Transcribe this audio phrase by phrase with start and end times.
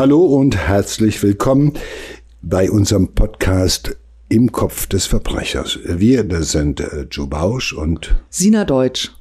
[0.00, 1.74] Hallo und herzlich willkommen
[2.40, 3.98] bei unserem Podcast
[4.30, 5.78] Im Kopf des Verbrechers.
[5.84, 9.12] Wir, das sind äh, Joe Bausch und Sina Deutsch.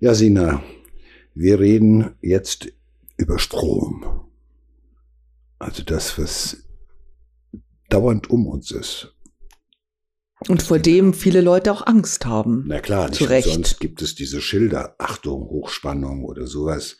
[0.00, 0.62] Ja, Sina,
[1.34, 2.72] wir reden jetzt
[3.18, 4.30] über Strom.
[5.58, 6.64] Also das, was
[7.90, 9.14] dauernd um uns ist.
[10.48, 12.64] Und vor dem viele Leute auch Angst haben.
[12.66, 13.48] Na klar, nicht Zu Recht.
[13.48, 16.96] sonst gibt es diese Schilder, Achtung, Hochspannung oder sowas.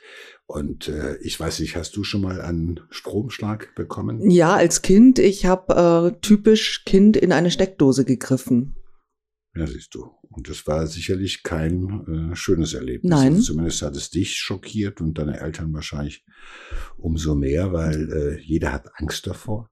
[0.53, 4.31] Und äh, ich weiß nicht, hast du schon mal einen Stromschlag bekommen?
[4.31, 8.75] Ja, als Kind, ich habe äh, typisch Kind in eine Steckdose gegriffen.
[9.55, 10.11] Ja, siehst du.
[10.29, 13.09] Und das war sicherlich kein äh, schönes Erlebnis.
[13.09, 13.33] Nein.
[13.33, 16.23] Also zumindest hat es dich schockiert und deine Eltern wahrscheinlich
[16.99, 19.71] umso mehr, weil äh, jeder hat Angst davor.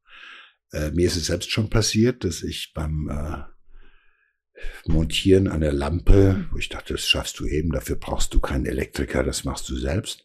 [0.72, 6.56] Äh, mir ist es selbst schon passiert, dass ich beim äh, Montieren einer Lampe, wo
[6.56, 10.24] ich dachte, das schaffst du eben, dafür brauchst du keinen Elektriker, das machst du selbst.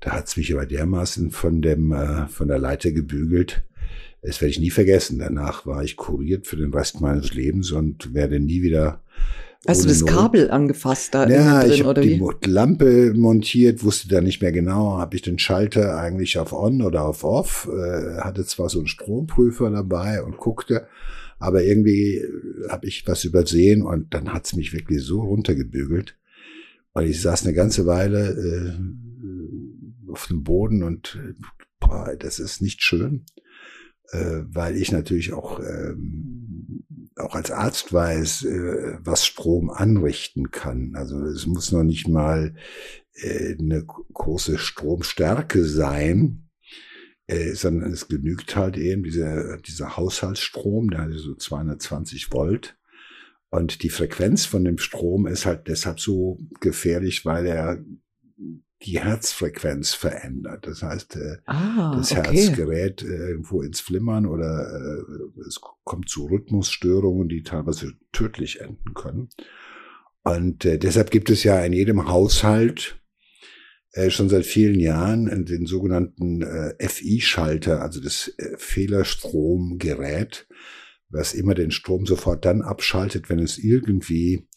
[0.00, 3.64] Da hat's mich aber dermaßen von dem äh, von der Leiter gebügelt.
[4.22, 5.18] Das werde ich nie vergessen.
[5.18, 9.02] Danach war ich kuriert für den Rest meines Lebens und werde nie wieder.
[9.66, 12.50] Hast du das Not- Kabel angefasst da ja, innen ich drin habe oder die wie?
[12.50, 17.06] Lampe montiert, wusste da nicht mehr genau, habe ich den Schalter eigentlich auf On oder
[17.06, 20.86] auf Off, äh, hatte zwar so einen Stromprüfer dabei und guckte,
[21.38, 22.22] aber irgendwie
[22.68, 26.14] habe ich was übersehen und dann hat's mich wirklich so runtergebügelt.
[26.92, 28.72] Und ich saß eine ganze Weile äh,
[30.14, 31.34] auf dem Boden und äh,
[31.80, 33.26] boah, das ist nicht schön,
[34.12, 36.84] äh, weil ich natürlich auch ähm,
[37.16, 40.94] auch als Arzt weiß, äh, was Strom anrichten kann.
[40.94, 42.54] Also es muss noch nicht mal
[43.14, 46.48] äh, eine große Stromstärke sein,
[47.26, 52.76] äh, sondern es genügt halt eben dieser, dieser Haushaltsstrom, der hat so 220 Volt.
[53.50, 57.84] Und die Frequenz von dem Strom ist halt deshalb so gefährlich, weil er
[58.84, 60.66] die Herzfrequenz verändert.
[60.66, 62.52] Das heißt, äh, Ah, das Herz okay.
[62.54, 68.94] gerät äh, irgendwo ins Flimmern oder äh, es kommt zu Rhythmusstörungen, die teilweise tödlich enden
[68.94, 69.28] können.
[70.22, 73.00] Und äh, deshalb gibt es ja in jedem Haushalt
[73.92, 80.46] äh, schon seit vielen Jahren den sogenannten äh, FI-Schalter, also das äh, Fehlerstromgerät,
[81.08, 84.48] was immer den Strom sofort dann abschaltet, wenn es irgendwie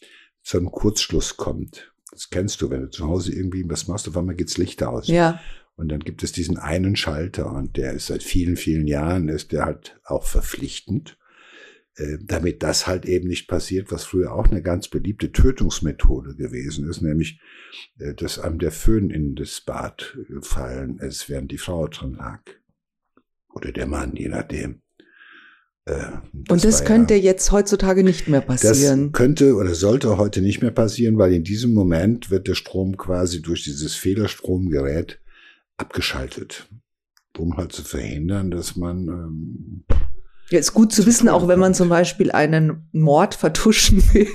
[0.42, 1.94] zu einem Kurzschluss kommt.
[2.12, 5.08] Das kennst du, wenn du zu Hause irgendwie was machst, auf einmal geht's Licht aus.
[5.08, 5.40] Ja,
[5.78, 9.52] Und dann gibt es diesen einen Schalter und der ist seit vielen, vielen Jahren, ist
[9.52, 11.20] der halt auch verpflichtend,
[11.96, 16.90] äh, damit das halt eben nicht passiert, was früher auch eine ganz beliebte Tötungsmethode gewesen
[16.90, 17.40] ist, nämlich,
[18.00, 22.42] äh, dass einem der Föhn in das Bad gefallen ist, während die Frau drin lag.
[23.54, 24.82] Oder der Mann, je nachdem.
[25.88, 29.12] Äh, und das könnte ja, jetzt heutzutage nicht mehr das passieren.
[29.14, 33.42] könnte oder sollte heute nicht mehr passieren, weil in diesem Moment wird der Strom quasi
[33.42, 35.20] durch dieses Fehlerstromgerät
[35.78, 36.68] abgeschaltet,
[37.38, 39.84] um halt zu verhindern, dass man ähm,
[40.50, 44.28] Ja, ist gut zu wissen, auch wenn man zum Beispiel einen Mord vertuschen will.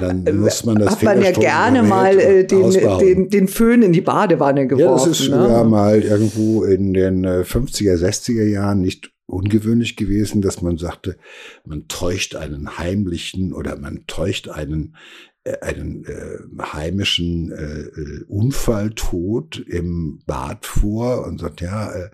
[0.00, 3.92] dann muss man das Hat man ja gerne mal äh, den, den, den Föhn in
[3.92, 5.10] die Badewanne ja, geworfen.
[5.10, 5.36] das ist ne?
[5.36, 11.18] früher mal irgendwo in den äh, 50er, 60er Jahren nicht ungewöhnlich gewesen, dass man sagte,
[11.64, 14.96] man täuscht einen heimlichen oder man täuscht einen
[15.44, 22.10] äh, einen äh, heimischen äh, äh, Unfalltod im Bad vor und sagt, ja, äh,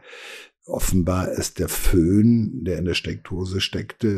[0.67, 4.09] offenbar ist der Föhn, der in der Steckdose steckte,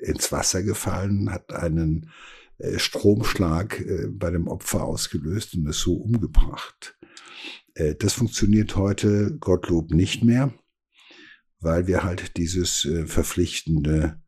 [0.00, 2.10] äh, ins Wasser gefallen, hat einen
[2.58, 6.96] äh, Stromschlag äh, bei dem Opfer ausgelöst und es so umgebracht.
[7.74, 10.54] Äh, das funktioniert heute Gottlob nicht mehr,
[11.60, 14.20] weil wir halt dieses äh, verpflichtende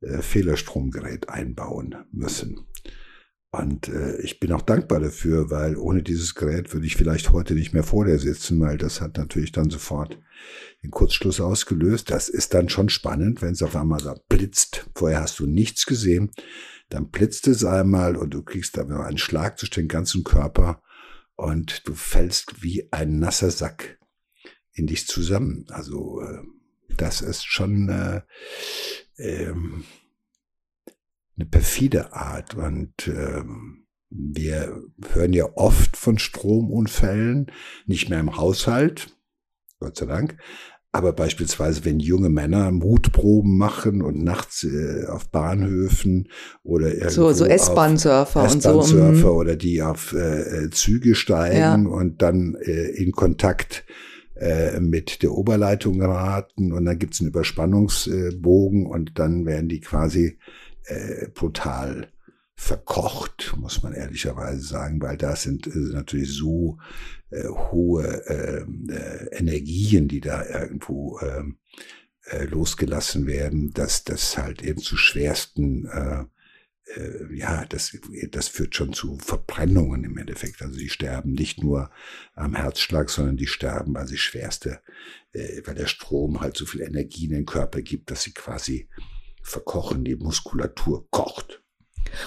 [0.00, 2.66] äh, Fehlerstromgerät einbauen müssen.
[3.50, 7.54] Und äh, ich bin auch dankbar dafür, weil ohne dieses Gerät würde ich vielleicht heute
[7.54, 10.18] nicht mehr vor dir sitzen, weil das hat natürlich dann sofort
[10.82, 12.10] den Kurzschluss ausgelöst.
[12.10, 14.90] Das ist dann schon spannend, wenn es auf einmal da blitzt.
[14.96, 16.32] Vorher hast du nichts gesehen,
[16.88, 20.82] dann blitzt es einmal und du kriegst da einen Schlag durch den ganzen Körper
[21.36, 23.98] und du fällst wie ein nasser Sack
[24.72, 25.66] in dich zusammen.
[25.68, 26.42] Also äh,
[26.96, 28.20] das ist schon äh,
[29.18, 29.84] ähm,
[31.36, 34.80] eine perfide Art und ähm, wir
[35.12, 37.50] hören ja oft von Stromunfällen,
[37.86, 39.08] nicht mehr im Haushalt,
[39.80, 40.36] Gott sei Dank,
[40.92, 46.28] aber beispielsweise, wenn junge Männer Mutproben machen und nachts äh, auf Bahnhöfen
[46.62, 48.80] oder irgendwo So, so S-Bahn-Surfer und so.
[48.80, 49.36] S-Bahn-Surfer mhm.
[49.36, 51.74] oder die auf äh, Züge steigen Ja.
[51.74, 54.13] und dann äh, in Kontakt äh,
[54.80, 60.38] mit der Oberleitung geraten und dann gibt's einen Überspannungsbogen und dann werden die quasi
[60.86, 62.12] äh, brutal
[62.56, 66.78] verkocht, muss man ehrlicherweise sagen, weil da sind äh, natürlich so
[67.30, 71.58] äh, hohe ähm, äh, Energien, die da irgendwo ähm,
[72.30, 75.88] äh, losgelassen werden, dass das halt eben zu schwersten
[76.96, 77.96] äh, ja, das,
[78.30, 80.62] das führt schon zu Verbrennungen im Endeffekt.
[80.62, 81.90] Also die sterben nicht nur
[82.34, 84.80] am Herzschlag, sondern die sterben, weil sie schwerste,
[85.32, 88.88] äh, weil der Strom halt so viel Energie in den Körper gibt, dass sie quasi
[89.42, 91.62] verkochen, die Muskulatur kocht.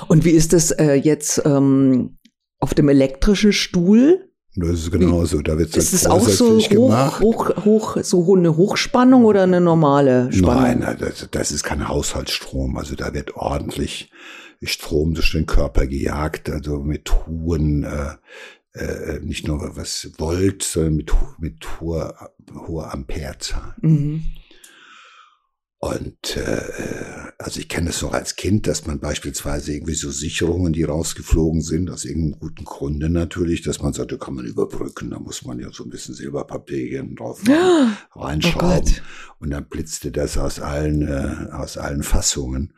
[0.07, 2.17] Und wie ist das äh, jetzt ähm,
[2.59, 4.23] auf dem elektrischen Stuhl?
[4.55, 5.41] Das ist genauso.
[5.43, 7.21] Da wird es ist auch so hoch, gemacht.
[7.21, 10.79] hoch, hoch, so eine Hochspannung oder eine normale Spannung?
[10.79, 12.75] Nein, das, das ist kein Haushaltsstrom.
[12.75, 14.11] Also da wird ordentlich
[14.63, 18.15] Strom durch den Körper gejagt, also mit hohen, äh,
[18.73, 22.31] äh, nicht nur was Volt, sondern mit, mit hoher,
[22.67, 23.75] hoher Amperezahl.
[23.81, 24.23] Mhm.
[25.79, 30.73] Und äh, also ich kenne es noch als Kind, dass man beispielsweise irgendwie so Sicherungen,
[30.73, 35.11] die rausgeflogen sind, aus irgendeinem guten Grunde natürlich, dass man sagt, da kann man überbrücken,
[35.11, 38.89] da muss man ja so ein bisschen Silberpapierchen drauf oh reinschrauben.
[38.89, 42.73] Oh und dann blitzte das aus allen, äh, aus allen Fassungen.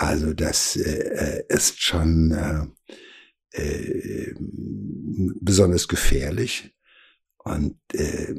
[0.00, 6.74] Also das äh, äh, ist schon äh, äh, besonders gefährlich.
[7.36, 8.34] Und äh,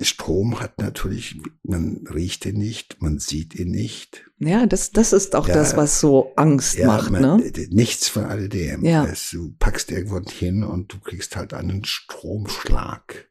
[0.00, 4.28] Strom hat natürlich, man riecht ihn nicht, man sieht ihn nicht.
[4.38, 7.12] Ja, das, das ist auch ja, das, was so Angst ja, macht.
[7.12, 7.52] Man, ne?
[7.70, 8.84] Nichts von alledem.
[8.84, 9.06] Ja.
[9.30, 13.28] Du packst irgendwo hin und du kriegst halt einen Stromschlag.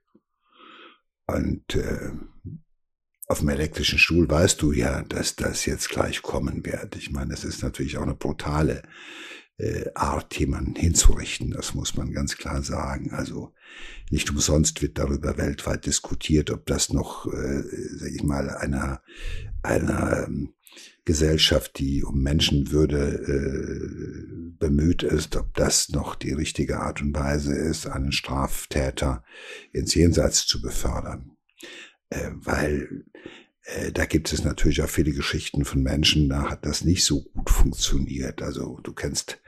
[1.28, 2.12] Und äh,
[3.28, 6.96] auf dem elektrischen Stuhl weißt du ja, dass das jetzt gleich kommen wird.
[6.96, 8.84] Ich meine, das ist natürlich auch eine brutale
[9.58, 11.52] äh, Art, jemanden hinzurichten.
[11.52, 13.12] Das muss man ganz klar sagen.
[13.12, 13.54] Also
[14.12, 17.64] nicht umsonst wird darüber weltweit diskutiert, ob das noch, äh,
[17.98, 19.02] sag ich mal, einer
[19.66, 20.54] einer ähm,
[21.04, 27.56] Gesellschaft, die um Menschenwürde äh, bemüht ist, ob das noch die richtige Art und Weise
[27.56, 29.24] ist, einen Straftäter
[29.72, 31.32] ins Jenseits zu befördern
[32.10, 33.06] äh, weil
[33.66, 37.24] äh, da gibt es natürlich auch viele Geschichten von Menschen, da hat das nicht so
[37.24, 38.42] gut funktioniert.
[38.42, 39.40] Also du kennst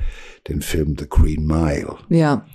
[0.47, 1.97] den Film The Green Mile.
[2.09, 2.47] Ja.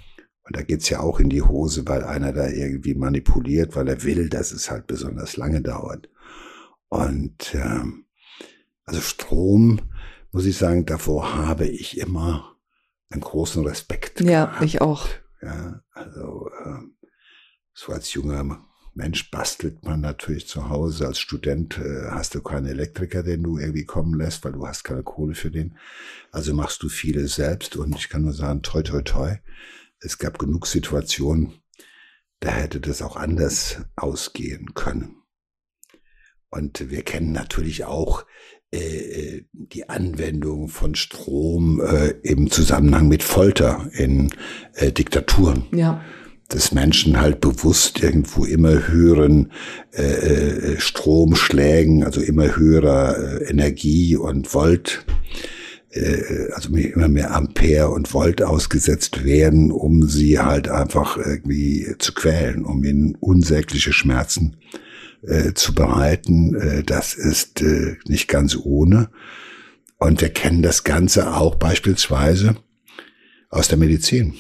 [0.45, 4.03] Und da geht's ja auch in die Hose, weil einer da irgendwie manipuliert, weil er
[4.03, 6.09] will, dass es halt besonders lange dauert.
[6.89, 8.07] Und ähm,
[8.85, 9.81] also Strom,
[10.33, 12.57] muss ich sagen, davor habe ich immer
[13.09, 14.21] einen großen Respekt.
[14.21, 14.65] Ja, gehabt.
[14.65, 15.07] ich auch.
[15.41, 16.81] Ja, also äh,
[17.73, 18.65] so als junger
[18.95, 21.07] Mensch, bastelt man natürlich zu Hause.
[21.07, 24.85] Als Student äh, hast du keinen Elektriker, den du irgendwie kommen lässt, weil du hast
[24.85, 25.79] keine Kohle für den.
[26.31, 29.37] Also machst du vieles selbst und ich kann nur sagen, toi, toi, toi.
[30.01, 31.55] Es gab genug Situationen,
[32.41, 35.17] da hätte das auch anders ausgehen können.
[36.51, 38.27] Und wir kennen natürlich auch
[38.73, 44.35] äh, äh die Anwendung von Strom äh, im Zusammenhang mit Folter in
[44.75, 45.65] äh, Diktaturen.
[45.73, 46.05] Ja
[46.55, 49.51] dass Menschen halt bewusst irgendwo immer höheren
[49.93, 55.05] äh, äh, Stromschlägen, also immer höherer äh, Energie und Volt,
[55.91, 62.13] äh, also immer mehr Ampere und Volt ausgesetzt werden, um sie halt einfach irgendwie zu
[62.13, 64.57] quälen, um ihnen unsägliche Schmerzen
[65.23, 66.55] äh, zu bereiten.
[66.55, 69.09] Äh, das ist äh, nicht ganz ohne.
[69.99, 72.57] Und wir kennen das Ganze auch beispielsweise
[73.49, 74.35] aus der Medizin.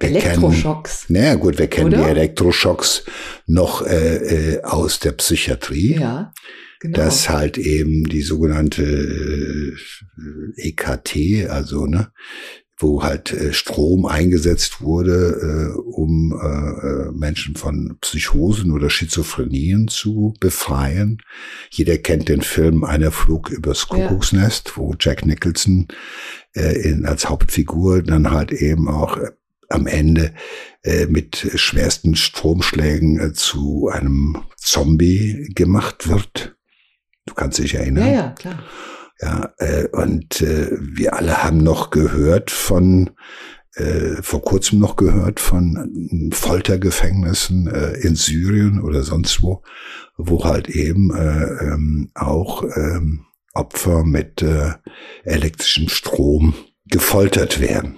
[0.00, 1.06] Elektroschocks.
[1.06, 2.04] Kennen, naja, gut, wir kennen Oder?
[2.04, 3.04] die Elektroschocks
[3.46, 4.16] noch äh,
[4.56, 5.98] äh, aus der Psychiatrie.
[5.98, 6.32] Ja.
[6.80, 6.98] Genau.
[6.98, 9.72] Dass halt eben die sogenannte äh,
[10.56, 12.10] EKT, also ne,
[12.82, 19.88] wo halt äh, Strom eingesetzt wurde, äh, um äh, äh, Menschen von Psychosen oder Schizophrenien
[19.88, 21.22] zu befreien.
[21.70, 24.76] Jeder kennt den Film Einer Flug übers Kuckucksnest, ja.
[24.76, 25.86] wo Jack Nicholson
[26.54, 29.18] äh, in, als Hauptfigur dann halt eben auch
[29.72, 30.34] am Ende
[30.82, 36.56] äh, mit schwersten Stromschlägen äh, zu einem Zombie gemacht wird.
[37.26, 38.06] Du kannst dich erinnern.
[38.06, 38.62] Ja, ja, klar.
[39.20, 43.10] Ja, äh, und äh, wir alle haben noch gehört von,
[43.74, 49.62] äh, vor kurzem noch gehört von Foltergefängnissen äh, in Syrien oder sonst wo,
[50.16, 54.72] wo halt eben äh, ähm, auch ähm, Opfer mit äh,
[55.24, 56.54] elektrischem Strom
[56.86, 57.96] gefoltert werden.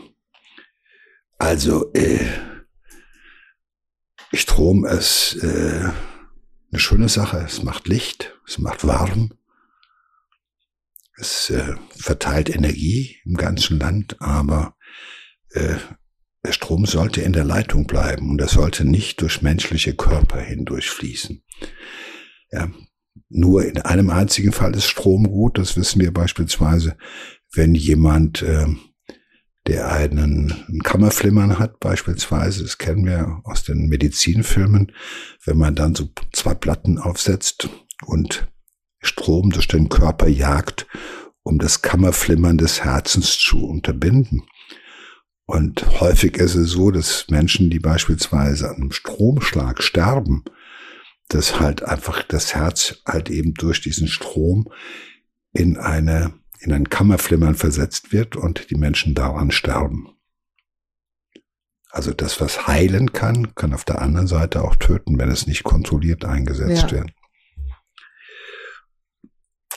[1.39, 2.25] Also, äh,
[4.33, 5.91] Strom ist äh,
[6.71, 7.39] eine schöne Sache.
[7.39, 9.33] Es macht Licht, es macht warm,
[11.17, 14.77] es äh, verteilt Energie im ganzen Land, aber
[15.51, 15.77] äh,
[16.45, 20.91] der Strom sollte in der Leitung bleiben und er sollte nicht durch menschliche Körper hindurch
[20.91, 21.43] fließen.
[22.51, 22.71] Ja,
[23.29, 26.97] nur in einem einzigen Fall ist Strom gut, das wissen wir beispielsweise,
[27.53, 28.67] wenn jemand, äh,
[29.67, 34.93] der einen, Kammerflimmern hat beispielsweise, das kennen wir aus den Medizinfilmen,
[35.45, 37.69] wenn man dann so zwei Platten aufsetzt
[38.05, 38.47] und
[39.01, 40.87] Strom durch den Körper jagt,
[41.43, 44.43] um das Kammerflimmern des Herzens zu unterbinden.
[45.47, 50.45] Und häufig ist es so, dass Menschen, die beispielsweise an einem Stromschlag sterben,
[51.29, 54.71] dass halt einfach das Herz halt eben durch diesen Strom
[55.53, 60.09] in eine, in ein Kammerflimmern versetzt wird und die Menschen daran sterben.
[61.91, 65.63] Also das, was heilen kann, kann auf der anderen Seite auch töten, wenn es nicht
[65.63, 66.93] kontrolliert eingesetzt ja.
[66.93, 67.11] wird.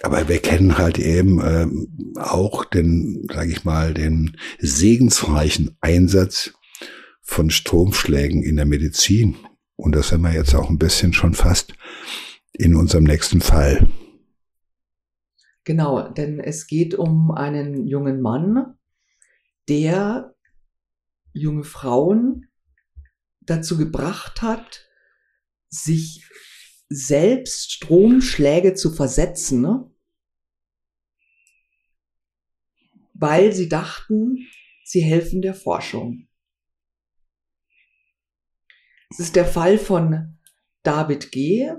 [0.02, 6.54] Aber wir kennen halt eben ähm, auch den, sage ich mal, den segensreichen Einsatz
[7.22, 9.36] von Stromschlägen in der Medizin.
[9.76, 11.74] Und das sind wir jetzt auch ein bisschen schon fast
[12.54, 13.88] in unserem nächsten Fall.
[15.68, 18.80] Genau, denn es geht um einen jungen Mann,
[19.68, 20.34] der
[21.34, 22.48] junge Frauen
[23.42, 24.88] dazu gebracht hat,
[25.68, 26.26] sich
[26.88, 29.92] selbst Stromschläge zu versetzen, ne?
[33.14, 34.48] weil sie dachten,
[34.86, 36.30] sie helfen der Forschung.
[39.10, 40.40] Es ist der Fall von
[40.84, 41.70] David G.,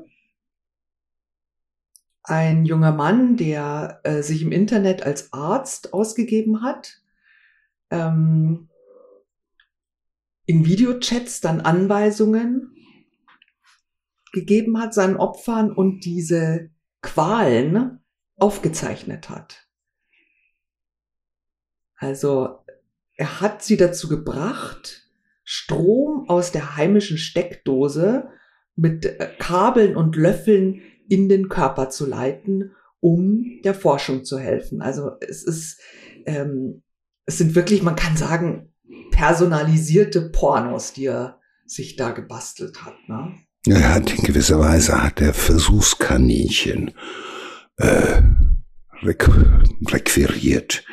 [2.28, 7.02] ein junger Mann, der äh, sich im Internet als Arzt ausgegeben hat,
[7.90, 8.68] ähm,
[10.46, 12.74] in Videochats dann Anweisungen
[14.32, 16.70] gegeben hat seinen Opfern und diese
[17.02, 18.00] Qualen
[18.36, 19.66] aufgezeichnet hat.
[21.96, 22.64] Also
[23.16, 25.08] er hat sie dazu gebracht,
[25.44, 28.28] Strom aus der heimischen Steckdose
[28.76, 34.82] mit äh, Kabeln und Löffeln in den Körper zu leiten, um der Forschung zu helfen.
[34.82, 35.80] Also es ist,
[36.26, 36.82] ähm,
[37.26, 38.72] es sind wirklich, man kann sagen,
[39.10, 42.96] personalisierte Pornos, die er sich da gebastelt hat.
[43.08, 43.34] Ne?
[43.66, 46.92] Er hat in gewisser Weise hat er Versuchskaninchen
[47.76, 48.22] äh,
[49.02, 50.84] requiriert.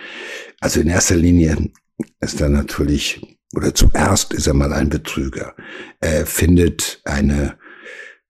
[0.59, 1.71] Also in erster Linie
[2.19, 3.21] ist er natürlich,
[3.55, 5.55] oder zuerst ist er mal ein Betrüger.
[5.99, 7.57] Er findet eine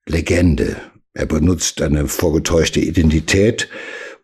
[0.06, 0.76] Legende.
[1.16, 3.70] Er benutzt eine vorgetäuschte Identität,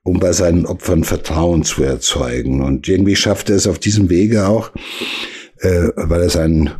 [0.03, 2.61] um bei seinen Opfern Vertrauen zu erzeugen.
[2.61, 4.71] Und irgendwie schafft er es auf diesem Wege auch,
[5.59, 6.71] äh, weil er seinen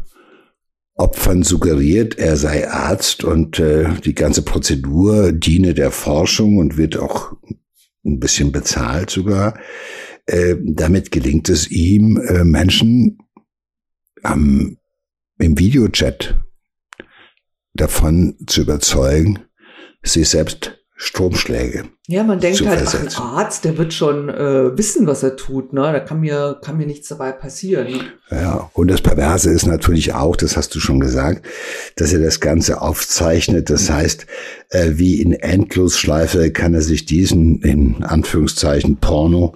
[0.95, 6.97] Opfern suggeriert, er sei Arzt und äh, die ganze Prozedur diene der Forschung und wird
[6.97, 7.31] auch
[8.05, 9.57] ein bisschen bezahlt sogar.
[10.25, 13.17] Äh, damit gelingt es ihm, äh, Menschen
[14.23, 14.77] am,
[15.39, 16.35] im Videochat
[17.73, 19.39] davon zu überzeugen,
[20.03, 21.85] sich selbst Stromschläge.
[22.07, 25.73] Ja, man denkt halt, ach, ein Arzt, der wird schon äh, wissen, was er tut.
[25.73, 25.81] Ne?
[25.81, 27.87] Da kann mir, kann mir nichts dabei passieren.
[27.87, 28.03] Ne?
[28.29, 31.43] Ja, und das Perverse ist natürlich auch, das hast du schon gesagt,
[31.95, 33.71] dass er das Ganze aufzeichnet.
[33.71, 34.27] Das heißt,
[34.69, 39.55] äh, wie in Endlosschleife kann er sich diesen, in Anführungszeichen, Porno,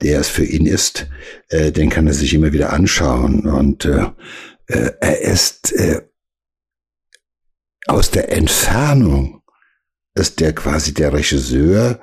[0.00, 1.08] der es für ihn ist,
[1.50, 3.46] äh, den kann er sich immer wieder anschauen.
[3.46, 4.06] Und äh,
[4.68, 6.00] äh er ist äh,
[7.86, 9.42] aus der Entfernung
[10.14, 12.00] ist der quasi der Regisseur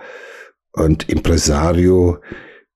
[0.74, 2.20] und Impresario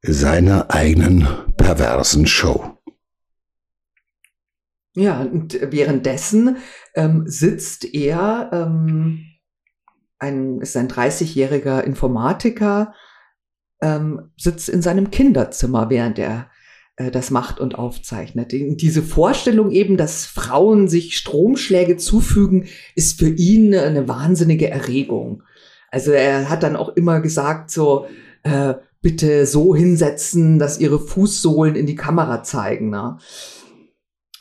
[0.01, 1.27] seiner eigenen
[1.57, 2.77] perversen Show.
[4.95, 6.57] Ja, und währenddessen
[6.93, 9.25] ähm, sitzt er, ähm,
[10.19, 12.93] ein, ist ein 30-jähriger Informatiker,
[13.81, 16.49] ähm, sitzt in seinem Kinderzimmer, während er
[16.97, 18.53] das macht und aufzeichnet.
[18.53, 25.43] Diese Vorstellung eben, dass Frauen sich Stromschläge zufügen, ist für ihn eine wahnsinnige Erregung.
[25.91, 28.07] Also er hat dann auch immer gesagt, so,
[28.43, 32.89] äh, bitte so hinsetzen, dass ihre Fußsohlen in die Kamera zeigen.
[32.89, 33.17] Ne?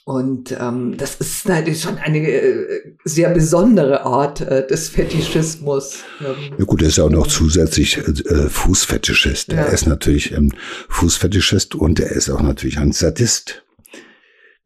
[0.07, 6.05] Und ähm, das ist natürlich schon eine äh, sehr besondere Art äh, des Fetischismus.
[6.21, 6.55] Ähm.
[6.59, 9.53] Ja gut, er ist ja auch noch zusätzlich äh, Fußfetischist.
[9.53, 9.61] Ja.
[9.61, 10.53] Er ist natürlich ein
[10.91, 13.65] Fußfetischist und er ist auch natürlich ein Sadist.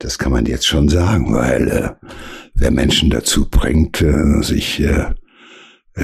[0.00, 2.06] Das kann man jetzt schon sagen, weil äh,
[2.54, 5.14] wer Menschen dazu bringt, äh, sich äh,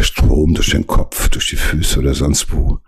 [0.00, 2.79] Strom durch den Kopf, durch die Füße oder sonst wo,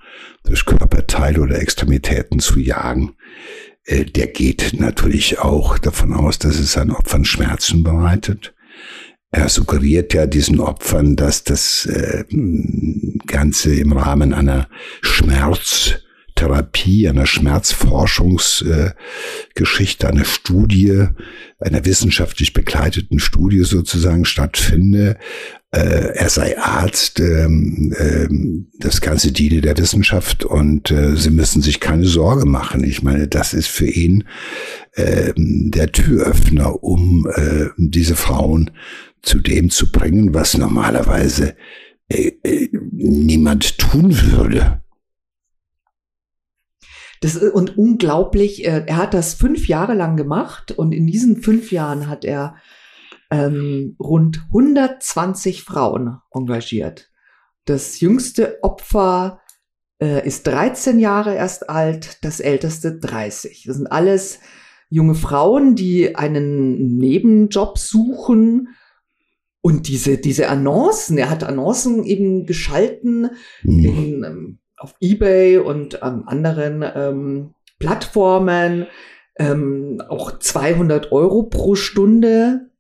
[0.45, 6.73] durch Körperteile oder Extremitäten zu jagen, äh, der geht natürlich auch davon aus, dass es
[6.73, 8.55] seinen Opfern Schmerzen bereitet.
[9.31, 12.25] Er suggeriert ja diesen Opfern, dass das äh,
[13.27, 14.69] Ganze im Rahmen einer
[15.03, 16.01] Schmerz
[16.37, 21.09] Therapie, einer Schmerzforschungsgeschichte, einer Studie,
[21.59, 25.17] einer wissenschaftlich begleiteten Studie sozusagen stattfinde.
[25.73, 31.63] Äh, er sei Arzt, ähm, ähm, das Ganze diene der Wissenschaft und äh, Sie müssen
[31.63, 32.85] sich keine Sorge machen.
[32.85, 34.23] Ich meine, das ist für ihn
[34.95, 38.71] ähm, der Türöffner, um äh, diese Frauen
[39.23, 41.57] zu dem zu bringen, was normalerweise
[42.93, 44.83] niemand tun würde.
[47.21, 48.65] Das ist und unglaublich.
[48.65, 52.57] Er hat das fünf Jahre lang gemacht und in diesen fünf Jahren hat er
[53.31, 57.11] ähm, rund 120 Frauen engagiert.
[57.65, 59.41] Das jüngste Opfer
[60.01, 63.65] äh, ist 13 Jahre erst alt, das älteste 30.
[63.67, 64.41] Das sind alles
[64.89, 68.69] junge Frauen, die einen Nebenjob suchen.
[69.61, 73.31] Und diese, diese Annoncen, er hat Annoncen eben geschalten
[73.63, 73.85] mhm.
[73.85, 78.87] in, ähm, auf Ebay und an anderen ähm, Plattformen,
[79.39, 82.71] ähm, auch 200 Euro pro Stunde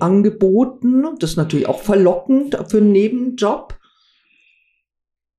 [0.00, 1.04] angeboten.
[1.18, 3.78] Das ist natürlich auch verlockend für einen Nebenjob.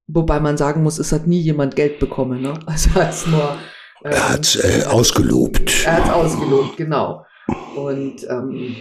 [0.08, 2.42] Wobei man sagen muss, es hat nie jemand Geld bekommen.
[2.42, 2.54] Ne?
[2.66, 3.58] Also hat es nur.
[4.04, 5.86] Ähm, er hat äh, ausgelobt.
[5.86, 7.26] Er hat ausgelobt, genau.
[7.76, 8.76] Und ähm,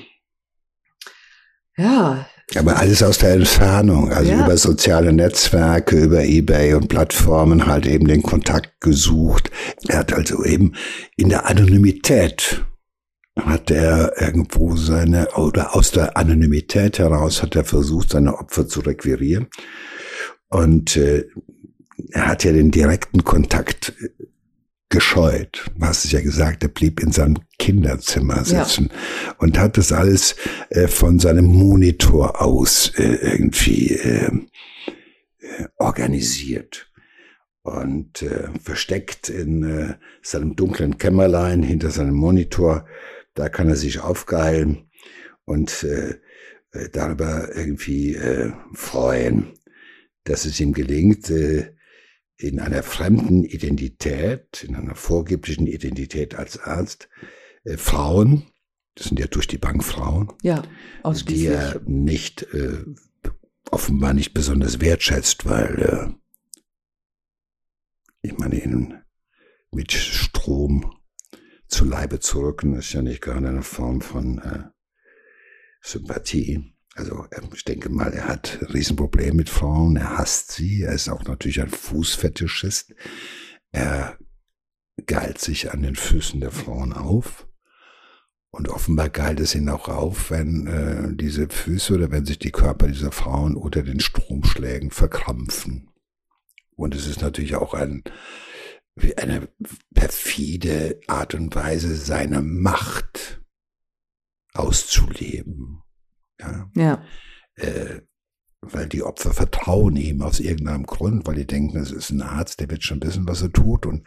[1.77, 2.27] ja.
[2.55, 4.45] Aber alles aus der Entfernung, also ja.
[4.45, 9.51] über soziale Netzwerke, über Ebay und Plattformen halt eben den Kontakt gesucht.
[9.87, 10.73] Er hat also eben
[11.17, 12.65] in der Anonymität
[13.39, 18.81] hat er irgendwo seine, oder aus der Anonymität heraus hat er versucht, seine Opfer zu
[18.81, 19.49] requirieren.
[20.49, 21.27] Und äh,
[22.11, 24.09] er hat ja den direkten Kontakt äh,
[24.89, 25.71] gescheut.
[25.77, 29.35] Du hast es ja gesagt, er blieb in seinem Kinderzimmer sitzen ja.
[29.39, 30.37] und hat das alles
[30.71, 34.31] äh, von seinem Monitor aus äh, irgendwie äh,
[35.41, 36.91] äh organisiert
[37.63, 42.87] und äh, versteckt in äh, seinem dunklen Kämmerlein hinter seinem Monitor
[43.35, 44.91] da kann er sich aufgeilen
[45.45, 46.15] und äh,
[46.93, 48.19] darüber irgendwie
[48.75, 49.55] freuen,
[50.25, 51.73] dass es ihm gelingt, äh,
[52.39, 57.09] in einer fremden Identität, in einer vorgeblichen Identität als Arzt,
[57.65, 58.47] äh, Frauen,
[58.95, 60.63] das sind ja durch die Bank Frauen, ja,
[61.27, 62.85] die er nicht, äh,
[63.71, 66.19] offenbar nicht besonders wertschätzt, weil äh,
[68.23, 69.03] ich meine, ihnen
[69.71, 70.95] mit Strom
[71.67, 74.65] zu Leibe zu rücken, ist ja nicht gerade eine Form von äh,
[75.81, 76.73] Sympathie.
[76.99, 81.09] Also ich denke mal, er hat ein Riesenproblem mit Frauen, er hasst sie, er ist
[81.09, 82.93] auch natürlich ein Fußfetischist.
[83.71, 84.19] Er
[85.07, 87.47] geilt sich an den Füßen der Frauen auf.
[88.51, 92.51] Und offenbar geilt es ihn auch auf, wenn äh, diese Füße oder wenn sich die
[92.51, 95.91] Körper dieser Frauen unter den Stromschlägen verkrampfen.
[96.75, 98.03] Und es ist natürlich auch ein
[99.17, 99.49] eine
[99.95, 103.41] perfide Art und Weise, seine Macht
[104.53, 105.85] auszuleben.
[106.41, 106.71] Ja.
[106.75, 107.05] ja.
[107.57, 108.03] Äh,
[108.61, 112.61] weil die Opfer vertrauen ihm aus irgendeinem Grund, weil die denken, es ist ein Arzt,
[112.61, 113.87] der wird schon wissen, was er tut.
[113.87, 114.05] Und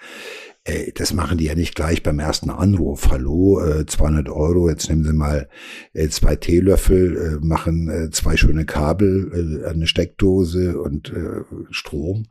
[0.64, 3.10] äh, das machen die ja nicht gleich beim ersten Anruf.
[3.10, 5.50] Hallo, äh, 200 Euro, jetzt nehmen Sie mal
[5.94, 12.28] äh, zwei Teelöffel, äh, machen äh, zwei schöne Kabel, äh, eine Steckdose und äh, Strom.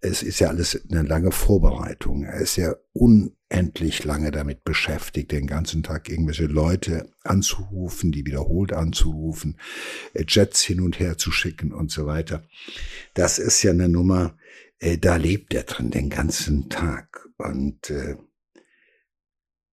[0.00, 2.24] Es ist ja alles eine lange Vorbereitung.
[2.24, 8.72] Er ist ja unendlich lange damit beschäftigt, den ganzen Tag irgendwelche Leute anzurufen, die wiederholt
[8.72, 9.58] anzurufen,
[10.14, 12.44] äh, Jets hin und her zu schicken und so weiter.
[13.12, 14.36] Das ist ja eine Nummer,
[14.78, 17.23] äh, da lebt er drin den ganzen Tag.
[17.36, 18.16] Und äh,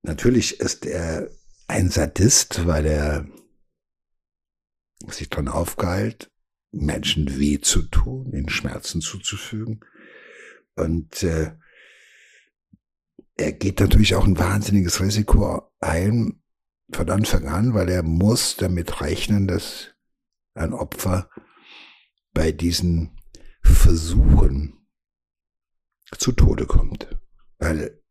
[0.01, 1.29] natürlich ist er
[1.67, 3.27] ein Sadist, weil er
[5.07, 6.31] sich dran aufgeheilt,
[6.71, 9.81] Menschen weh zu tun, ihnen Schmerzen zuzufügen.
[10.75, 11.55] Und äh,
[13.35, 16.41] er geht natürlich auch ein wahnsinniges Risiko ein
[16.93, 19.95] von Anfang an, weil er muss damit rechnen, dass
[20.53, 21.29] ein Opfer
[22.33, 23.17] bei diesen
[23.61, 24.87] Versuchen
[26.17, 27.20] zu Tode kommt.
[27.61, 28.01] Weil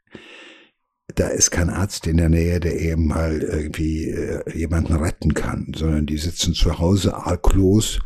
[1.16, 5.72] da ist kein Arzt in der Nähe, der eben mal irgendwie äh, jemanden retten kann,
[5.76, 7.98] sondern die sitzen zu Hause arglos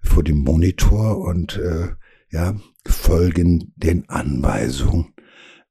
[0.00, 1.88] vor dem Monitor und äh,
[2.30, 2.54] ja,
[2.86, 5.12] folgen den Anweisungen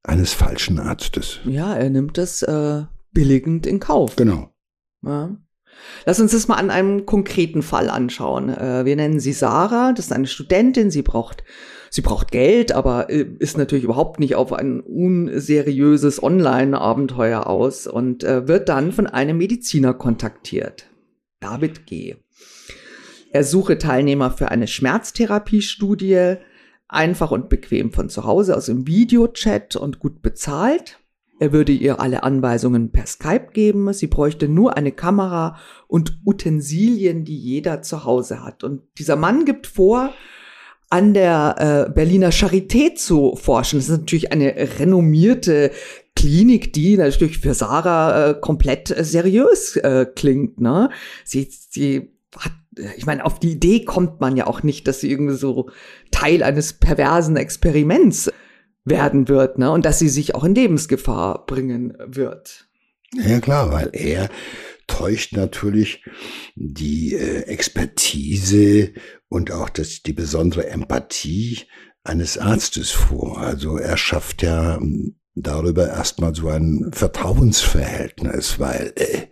[0.03, 1.39] eines falschen Arztes.
[1.45, 4.17] Ja, er nimmt das äh, billigend in Kauf.
[4.17, 4.53] Genau.
[5.01, 5.37] Ja.
[6.05, 8.49] Lass uns das mal an einem konkreten Fall anschauen.
[8.49, 11.43] Äh, wir nennen sie Sarah, das ist eine Studentin, sie braucht,
[11.95, 18.23] sie braucht Geld, aber äh, ist natürlich überhaupt nicht auf ein unseriöses Online-Abenteuer aus und
[18.23, 20.87] äh, wird dann von einem Mediziner kontaktiert.
[21.39, 22.17] David G.
[23.31, 26.35] Er suche Teilnehmer für eine Schmerztherapiestudie.
[26.87, 30.99] einfach und bequem von zu Hause aus im Videochat und gut bezahlt.
[31.39, 33.91] Er würde ihr alle Anweisungen per Skype geben.
[33.91, 38.63] Sie bräuchte nur eine Kamera und Utensilien, die jeder zu Hause hat.
[38.63, 40.13] Und dieser Mann gibt vor,
[40.89, 43.79] an der äh, Berliner Charité zu forschen.
[43.79, 45.71] Das ist natürlich eine renommierte
[46.15, 50.61] Klinik, die natürlich für Sarah äh, komplett äh, seriös äh, klingt.
[50.61, 50.89] Ne?
[51.23, 52.53] Sie, sie hat,
[52.97, 55.69] ich meine, auf die Idee kommt man ja auch nicht, dass sie irgendwie so
[56.11, 58.31] Teil eines perversen Experiments
[58.85, 59.71] werden wird, ne?
[59.71, 62.67] Und dass sie sich auch in Lebensgefahr bringen wird.
[63.13, 64.29] Ja klar, weil er
[64.87, 66.03] täuscht natürlich
[66.55, 68.93] die äh, Expertise
[69.27, 71.63] und auch das, die besondere Empathie
[72.03, 73.39] eines Arztes vor.
[73.39, 79.27] Also er schafft ja hm, darüber erstmal so ein Vertrauensverhältnis, weil äh,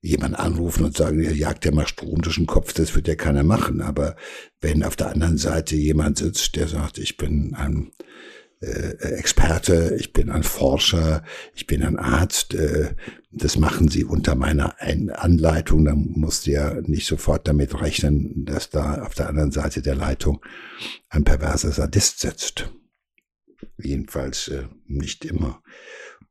[0.00, 3.16] jemand anrufen und sagen, ihr jagt ja mal Strom durch den Kopf, das wird ja
[3.16, 3.80] keiner machen.
[3.80, 4.16] Aber
[4.60, 7.92] wenn auf der anderen Seite jemand sitzt, der sagt, ich bin ein
[8.60, 11.22] Experte, ich bin ein Forscher,
[11.54, 12.54] ich bin ein Arzt.
[12.54, 12.94] Äh,
[13.30, 15.84] das machen sie unter meiner Anleitung.
[15.84, 19.94] Dann musst du ja nicht sofort damit rechnen, dass da auf der anderen Seite der
[19.94, 20.44] Leitung
[21.10, 22.70] ein perverser Sadist sitzt.
[23.78, 25.62] Jedenfalls äh, nicht immer.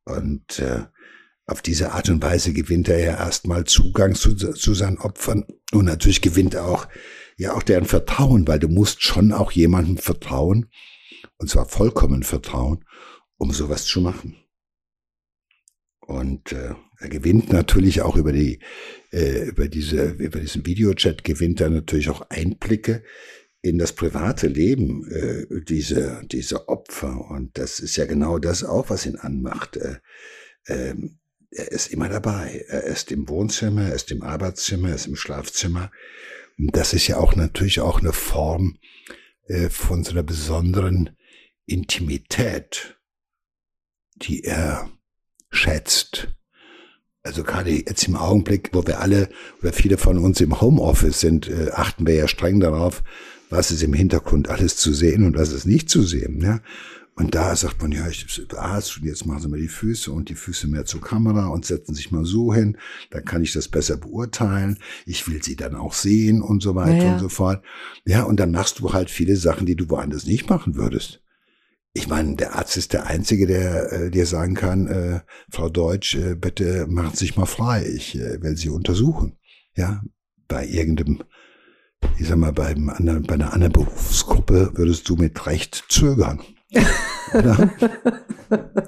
[0.04, 0.86] Und äh,
[1.46, 5.86] auf diese Art und Weise gewinnt er ja erstmal Zugang zu, zu seinen Opfern und
[5.86, 6.88] natürlich gewinnt er auch
[7.38, 10.70] ja auch deren Vertrauen, weil du musst schon auch jemandem vertrauen,
[11.38, 12.86] und zwar vollkommen Vertrauen,
[13.38, 14.38] um sowas zu machen.
[16.00, 18.60] Und äh, er gewinnt natürlich auch über die
[19.12, 23.04] äh, über diese über diesen Videochat gewinnt er natürlich auch Einblicke
[23.62, 28.90] in das private Leben äh, diese diese Opfer und das ist ja genau das auch
[28.92, 29.78] was ihn anmacht.
[29.78, 29.98] Äh,
[30.66, 30.96] äh,
[31.52, 32.66] er ist immer dabei.
[32.68, 35.90] Er ist im Wohnzimmer, er ist im Arbeitszimmer, er ist im Schlafzimmer.
[36.58, 38.78] Und das ist ja auch natürlich auch eine Form
[39.48, 41.18] äh, von so einer besonderen
[41.66, 42.98] Intimität,
[44.16, 44.90] die er
[45.50, 46.28] schätzt.
[47.24, 49.30] Also gerade jetzt im Augenblick, wo wir alle
[49.62, 53.04] oder viele von uns im Homeoffice sind, äh, achten wir ja streng darauf,
[53.50, 56.40] was ist im Hintergrund alles zu sehen und was ist nicht zu sehen.
[56.42, 56.62] Ja?
[57.16, 58.26] Und da sagt man, ja, ich
[58.58, 61.66] Arzt und jetzt machen Sie mal die Füße und die Füße mehr zur Kamera und
[61.66, 62.78] setzen sich mal so hin,
[63.10, 64.78] dann kann ich das besser beurteilen.
[65.06, 67.14] Ich will Sie dann auch sehen und so weiter ja.
[67.14, 67.64] und so fort.
[68.06, 71.25] Ja, und dann machst du halt viele Sachen, die du woanders nicht machen würdest.
[71.98, 76.16] Ich meine, der Arzt ist der Einzige, der äh, dir sagen kann, äh, Frau Deutsch,
[76.16, 79.38] äh, bitte Sie sich mal frei, ich äh, will Sie untersuchen.
[79.78, 80.04] Ja,
[80.50, 81.24] bei irgendeinem,
[82.20, 86.42] ich sag mal, beim anderen, bei einer anderen Berufsgruppe würdest du mit Recht zögern.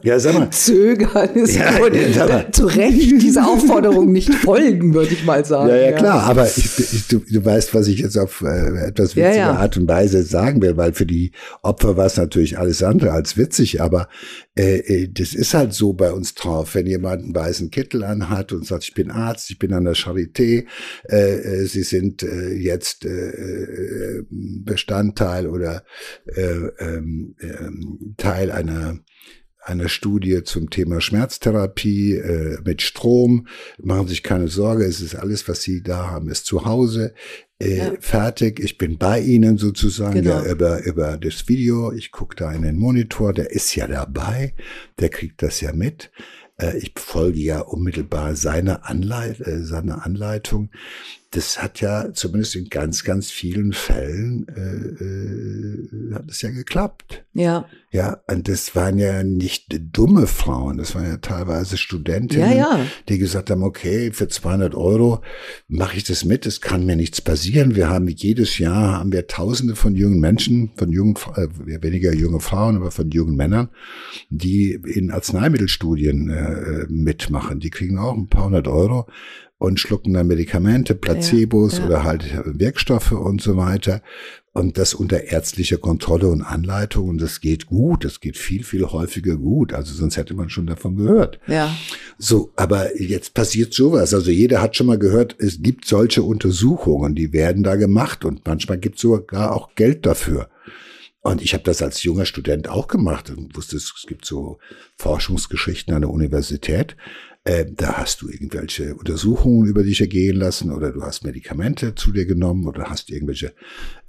[0.04, 0.50] Ja, sag mal.
[0.52, 5.70] Zögern ist ja, ja, zu Recht dieser Aufforderung nicht folgen, würde ich mal sagen.
[5.70, 9.16] Ja, ja, klar, aber ich, ich, du, du weißt, was ich jetzt auf äh, etwas
[9.16, 12.84] witzige ja, Art und Weise sagen will, weil für die Opfer war es natürlich alles
[12.84, 14.08] andere als witzig, aber
[14.58, 18.52] äh, äh, das ist halt so bei uns drauf, wenn jemand einen weißen Kittel anhat
[18.52, 20.66] und sagt, ich bin Arzt, ich bin an der Charité,
[21.10, 25.84] äh, äh, sie sind äh, jetzt äh, äh Bestandteil oder
[26.26, 26.42] äh,
[26.80, 27.70] ähm, äh,
[28.18, 29.00] Teil einer
[29.68, 33.48] einer Studie zum Thema Schmerztherapie äh, mit Strom.
[33.78, 37.14] Machen Sie sich keine Sorge, es ist alles, was Sie da haben, ist zu Hause.
[37.60, 37.94] Äh, ja.
[38.00, 40.44] Fertig, ich bin bei Ihnen sozusagen genau.
[40.44, 41.92] ja, über, über das Video.
[41.92, 44.54] Ich gucke da in den Monitor, der ist ja dabei,
[45.00, 46.12] der kriegt das ja mit.
[46.58, 50.70] Äh, ich folge ja unmittelbar seiner, Anleit äh, seiner Anleitung
[51.32, 57.26] das hat ja zumindest in ganz, ganz vielen Fällen äh, äh, hat es ja geklappt.
[57.34, 57.66] Ja.
[57.92, 62.86] Ja, und das waren ja nicht dumme Frauen, das waren ja teilweise Studentinnen, ja, ja.
[63.08, 65.22] die gesagt haben, okay, für 200 Euro
[65.68, 67.76] mache ich das mit, es kann mir nichts passieren.
[67.76, 71.48] Wir haben jedes Jahr haben wir Tausende von jungen Menschen, von jungen, äh,
[71.82, 73.70] weniger junge Frauen, aber von jungen Männern,
[74.30, 77.60] die in Arzneimittelstudien äh, mitmachen.
[77.60, 79.08] Die kriegen auch ein paar hundert Euro
[79.60, 81.86] und schlucken dann Medikamente, Placebos ja, ja.
[81.86, 84.02] oder halt Wirkstoffe und so weiter.
[84.54, 87.10] Und das unter ärztlicher Kontrolle und Anleitung.
[87.10, 88.04] Und das geht gut.
[88.04, 89.72] Das geht viel, viel häufiger gut.
[89.72, 91.40] Also sonst hätte man schon davon gehört.
[91.46, 91.76] Ja.
[92.18, 94.16] So, aber jetzt passiert sowas.
[94.16, 98.26] Also jeder hat schon mal gehört, es gibt solche Untersuchungen, die werden da gemacht.
[98.26, 100.50] Und manchmal gibt es sogar auch Geld dafür.
[101.22, 104.60] Und ich habe das als junger Student auch gemacht und wusste, es gibt so
[104.96, 106.96] Forschungsgeschichten an der Universität.
[107.48, 112.12] Äh, da hast du irgendwelche Untersuchungen über dich ergehen lassen oder du hast Medikamente zu
[112.12, 113.54] dir genommen oder hast irgendwelche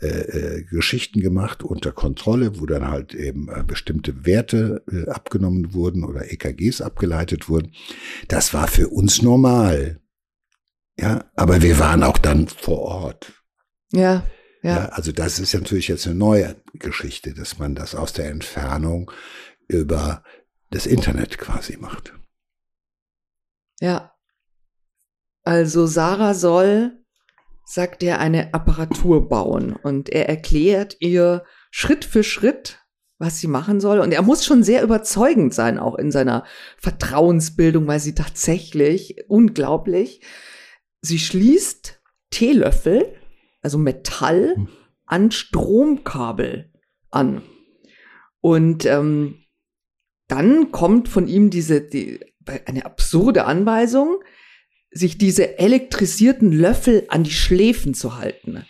[0.01, 5.73] äh, äh, Geschichten gemacht unter Kontrolle, wo dann halt eben äh, bestimmte Werte äh, abgenommen
[5.73, 7.71] wurden oder EKGs abgeleitet wurden.
[8.27, 10.01] Das war für uns normal.
[10.99, 13.33] Ja, aber wir waren auch dann vor Ort.
[13.93, 14.27] Ja.
[14.65, 14.71] Ja.
[14.71, 14.85] ja.
[14.87, 19.13] also das ist natürlich jetzt eine neue Geschichte, dass man das aus der Entfernung
[19.69, 20.25] über
[20.71, 22.15] das Internet quasi macht.
[23.81, 24.13] Ja.
[25.45, 27.05] Also Sarah soll,
[27.65, 32.81] sagt er, eine Apparatur bauen und er erklärt ihr Schritt für Schritt,
[33.19, 33.99] was sie machen soll.
[33.99, 36.45] Und er muss schon sehr überzeugend sein, auch in seiner
[36.79, 40.23] Vertrauensbildung, weil sie tatsächlich unglaublich,
[41.01, 43.15] sie schließt Teelöffel,
[43.63, 44.69] also Metall, hm.
[45.07, 46.73] an Stromkabel
[47.11, 47.43] an.
[48.41, 49.45] Und ähm,
[50.29, 54.23] dann kommt von ihm diese die, eine absurde Anweisung,
[54.91, 58.65] sich diese elektrisierten Löffel an die Schläfen zu halten.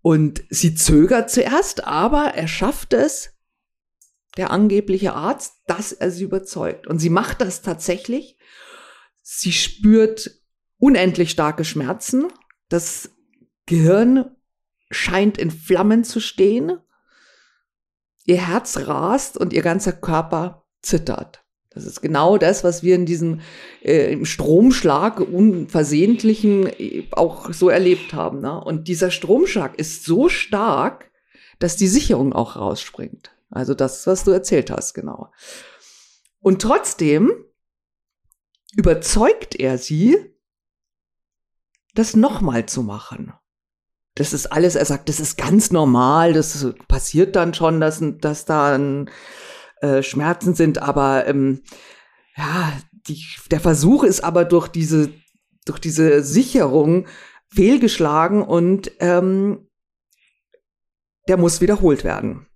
[0.00, 3.30] Und sie zögert zuerst, aber er schafft es,
[4.36, 6.86] der angebliche Arzt, dass er sie überzeugt.
[6.86, 8.38] Und sie macht das tatsächlich.
[9.20, 10.30] Sie spürt
[10.78, 12.32] unendlich starke Schmerzen.
[12.68, 13.10] Das
[13.66, 14.34] Gehirn
[14.90, 16.78] scheint in Flammen zu stehen.
[18.24, 21.41] Ihr Herz rast und ihr ganzer Körper zittert.
[21.74, 23.40] Das ist genau das, was wir in diesem
[23.82, 28.40] äh, im Stromschlag unversehentlichen äh, auch so erlebt haben.
[28.40, 28.62] Ne?
[28.62, 31.10] Und dieser Stromschlag ist so stark,
[31.58, 33.34] dass die Sicherung auch rausspringt.
[33.50, 35.30] Also das, was du erzählt hast, genau.
[36.40, 37.32] Und trotzdem
[38.74, 40.16] überzeugt er sie,
[41.94, 43.32] das nochmal zu machen.
[44.14, 48.44] Das ist alles, er sagt, das ist ganz normal, das passiert dann schon, dass, dass
[48.44, 49.10] da ein,
[49.82, 51.62] äh, Schmerzen sind, aber ähm,
[52.36, 52.72] ja,
[53.08, 55.12] die, der Versuch ist aber durch diese,
[55.64, 57.06] durch diese Sicherung
[57.52, 59.68] fehlgeschlagen und ähm,
[61.28, 62.46] der muss wiederholt werden.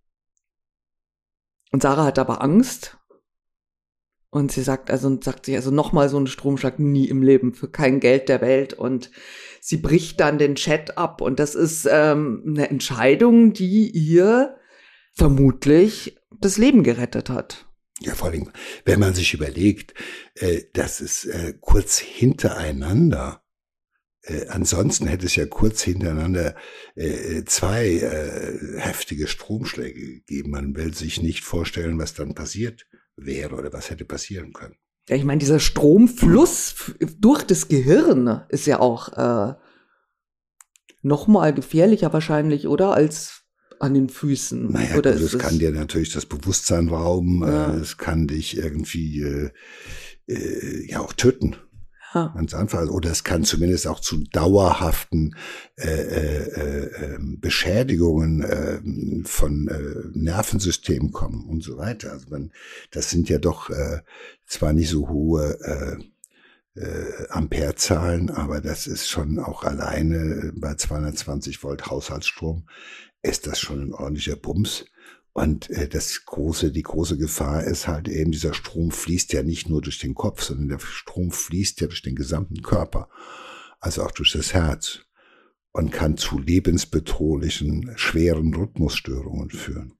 [1.72, 2.96] Und Sarah hat aber Angst.
[4.30, 7.68] Und sie sagt also, sagt sich also nochmal so einen Stromschlag nie im Leben für
[7.68, 8.74] kein Geld der Welt.
[8.74, 9.10] Und
[9.60, 11.20] sie bricht dann den Chat ab.
[11.20, 14.56] Und das ist ähm, eine Entscheidung, die ihr
[15.14, 17.66] vermutlich das Leben gerettet hat.
[18.00, 18.50] Ja, vor allem,
[18.84, 19.94] wenn man sich überlegt,
[20.34, 23.42] äh, dass es äh, kurz hintereinander,
[24.22, 26.54] äh, ansonsten hätte es ja kurz hintereinander
[26.94, 30.50] äh, zwei äh, heftige Stromschläge gegeben.
[30.50, 34.76] Man will sich nicht vorstellen, was dann passiert wäre oder was hätte passieren können.
[35.08, 39.54] Ja, ich meine, dieser Stromfluss durch das Gehirn ist ja auch äh,
[41.02, 42.92] noch mal gefährlicher wahrscheinlich, oder?
[42.92, 43.44] Als
[43.80, 44.72] an den Füßen.
[44.72, 47.74] Naja, Oder gut, es kann dir natürlich das Bewusstsein rauben, ja.
[47.74, 49.50] äh, es kann dich irgendwie äh,
[50.26, 51.56] äh, ja auch töten.
[52.14, 52.32] Ja.
[52.34, 52.88] Ganz einfach.
[52.88, 55.36] Oder es kann zumindest auch zu dauerhaften
[55.76, 58.80] äh, äh, äh, Beschädigungen äh,
[59.24, 62.12] von äh, Nervensystemen kommen und so weiter.
[62.12, 62.52] Also man,
[62.90, 64.00] das sind ja doch äh,
[64.46, 71.62] zwar nicht so hohe äh, äh, Amperezahlen, aber das ist schon auch alleine bei 220
[71.62, 72.66] Volt Haushaltsstrom
[73.26, 74.86] ist das schon ein ordentlicher Bums.
[75.32, 79.68] Und äh, das große, die große Gefahr ist halt eben, dieser Strom fließt ja nicht
[79.68, 83.08] nur durch den Kopf, sondern der Strom fließt ja durch den gesamten Körper,
[83.80, 85.00] also auch durch das Herz
[85.72, 89.92] und kann zu lebensbedrohlichen, schweren Rhythmusstörungen führen.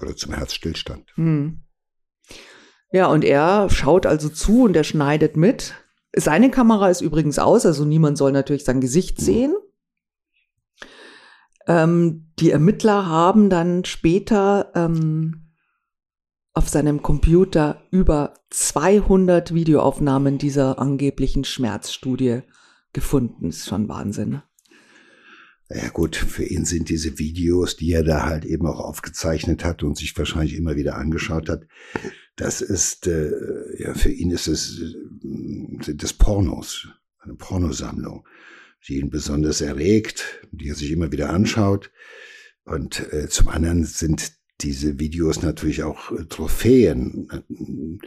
[0.00, 1.12] Oder zum Herzstillstand.
[1.14, 1.60] Hm.
[2.90, 5.74] Ja, und er schaut also zu und er schneidet mit.
[6.16, 9.54] Seine Kamera ist übrigens aus, also niemand soll natürlich sein Gesicht sehen.
[11.66, 15.46] Ähm, die Ermittler haben dann später ähm,
[16.52, 22.40] auf seinem Computer über 200 Videoaufnahmen dieser angeblichen Schmerzstudie
[22.92, 23.48] gefunden.
[23.48, 24.42] Ist schon Wahnsinn.
[25.68, 29.82] Ja gut, für ihn sind diese Videos, die er da halt eben auch aufgezeichnet hat
[29.82, 31.66] und sich wahrscheinlich immer wieder angeschaut hat,
[32.36, 33.32] das ist, äh,
[33.78, 36.86] ja, für ihn ist es, äh, sind das Pornos,
[37.18, 38.24] eine Pornosammlung
[38.88, 41.90] die ihn besonders erregt, die er sich immer wieder anschaut.
[42.64, 48.00] Und äh, zum anderen sind diese Videos natürlich auch äh, Trophäen,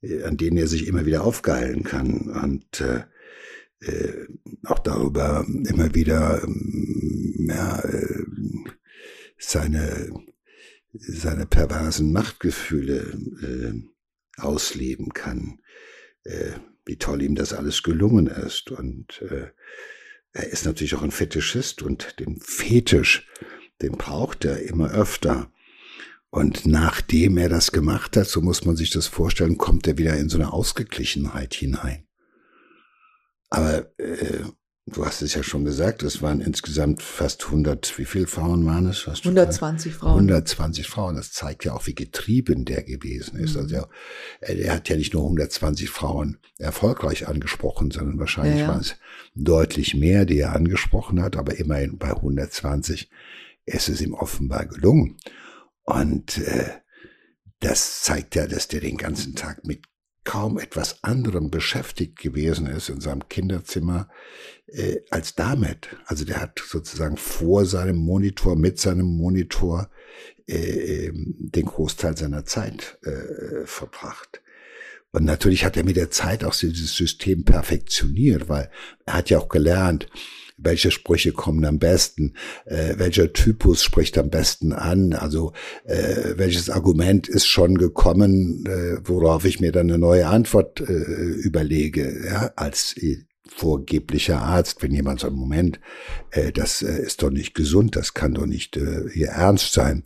[0.00, 3.04] äh, an denen er sich immer wieder aufgeilen kann und äh,
[3.80, 4.26] äh,
[4.64, 8.24] auch darüber immer wieder ähm, ja, äh,
[9.38, 10.10] seine
[10.94, 15.60] seine perversen Machtgefühle äh, ausleben kann,
[16.24, 16.52] äh,
[16.84, 19.24] wie toll ihm das alles gelungen ist und
[20.32, 23.28] er ist natürlich auch ein Fetischist und den Fetisch,
[23.80, 25.50] den braucht er immer öfter.
[26.30, 30.16] Und nachdem er das gemacht hat, so muss man sich das vorstellen, kommt er wieder
[30.16, 32.06] in so eine Ausgeglichenheit hinein.
[33.50, 34.44] Aber äh,
[34.86, 38.86] du hast es ja schon gesagt, es waren insgesamt fast 100, wie viele Frauen waren
[38.86, 39.06] es?
[39.06, 40.14] 120 Frauen.
[40.14, 41.16] 120 Frauen.
[41.16, 43.54] Das zeigt ja auch, wie getrieben der gewesen ist.
[43.54, 43.60] Mhm.
[43.60, 43.88] Also er,
[44.40, 48.68] er, hat ja nicht nur 120 Frauen erfolgreich angesprochen, sondern wahrscheinlich ja, ja.
[48.68, 48.96] waren es
[49.34, 53.08] deutlich mehr, die er angesprochen hat, aber immerhin bei 120
[53.64, 55.16] ist es ihm offenbar gelungen.
[55.84, 56.70] Und äh,
[57.60, 59.84] das zeigt ja, dass der den ganzen Tag mit
[60.24, 64.08] kaum etwas anderem beschäftigt gewesen ist in seinem Kinderzimmer
[64.72, 65.88] äh, als damit.
[66.06, 69.90] Also der hat sozusagen vor seinem Monitor, mit seinem Monitor
[70.48, 74.42] äh, ähm, den Großteil seiner Zeit äh, verbracht.
[75.12, 78.70] Und natürlich hat er mit der Zeit auch dieses System perfektioniert, weil
[79.04, 80.08] er hat ja auch gelernt,
[80.56, 85.52] welche Sprüche kommen am besten, äh, welcher Typus spricht am besten an, also
[85.84, 90.84] äh, welches Argument ist schon gekommen, äh, worauf ich mir dann eine neue Antwort äh,
[90.84, 92.94] überlege, ja, als
[93.54, 95.80] vorgeblicher Arzt, wenn jemand sagt, Moment,
[96.30, 100.04] äh, das äh, ist doch nicht gesund, das kann doch nicht äh, hier ernst sein,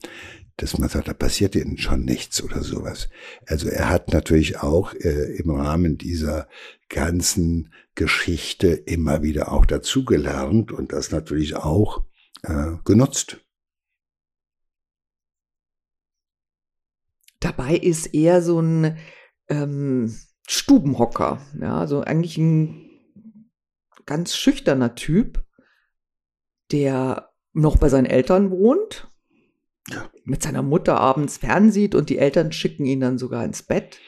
[0.56, 3.08] dass man sagt, da passiert ihnen schon nichts oder sowas.
[3.46, 6.48] Also er hat natürlich auch äh, im Rahmen dieser
[6.88, 12.04] ganzen Geschichte immer wieder auch dazugelernt und das natürlich auch
[12.42, 13.38] äh, genutzt.
[17.40, 18.96] Dabei ist er so ein
[19.48, 20.14] ähm,
[20.48, 22.85] Stubenhocker, ja, so eigentlich ein
[24.06, 25.44] ganz schüchterner Typ,
[26.72, 29.10] der noch bei seinen Eltern wohnt,
[29.90, 30.10] ja.
[30.24, 33.98] mit seiner Mutter abends fernsieht und die Eltern schicken ihn dann sogar ins Bett.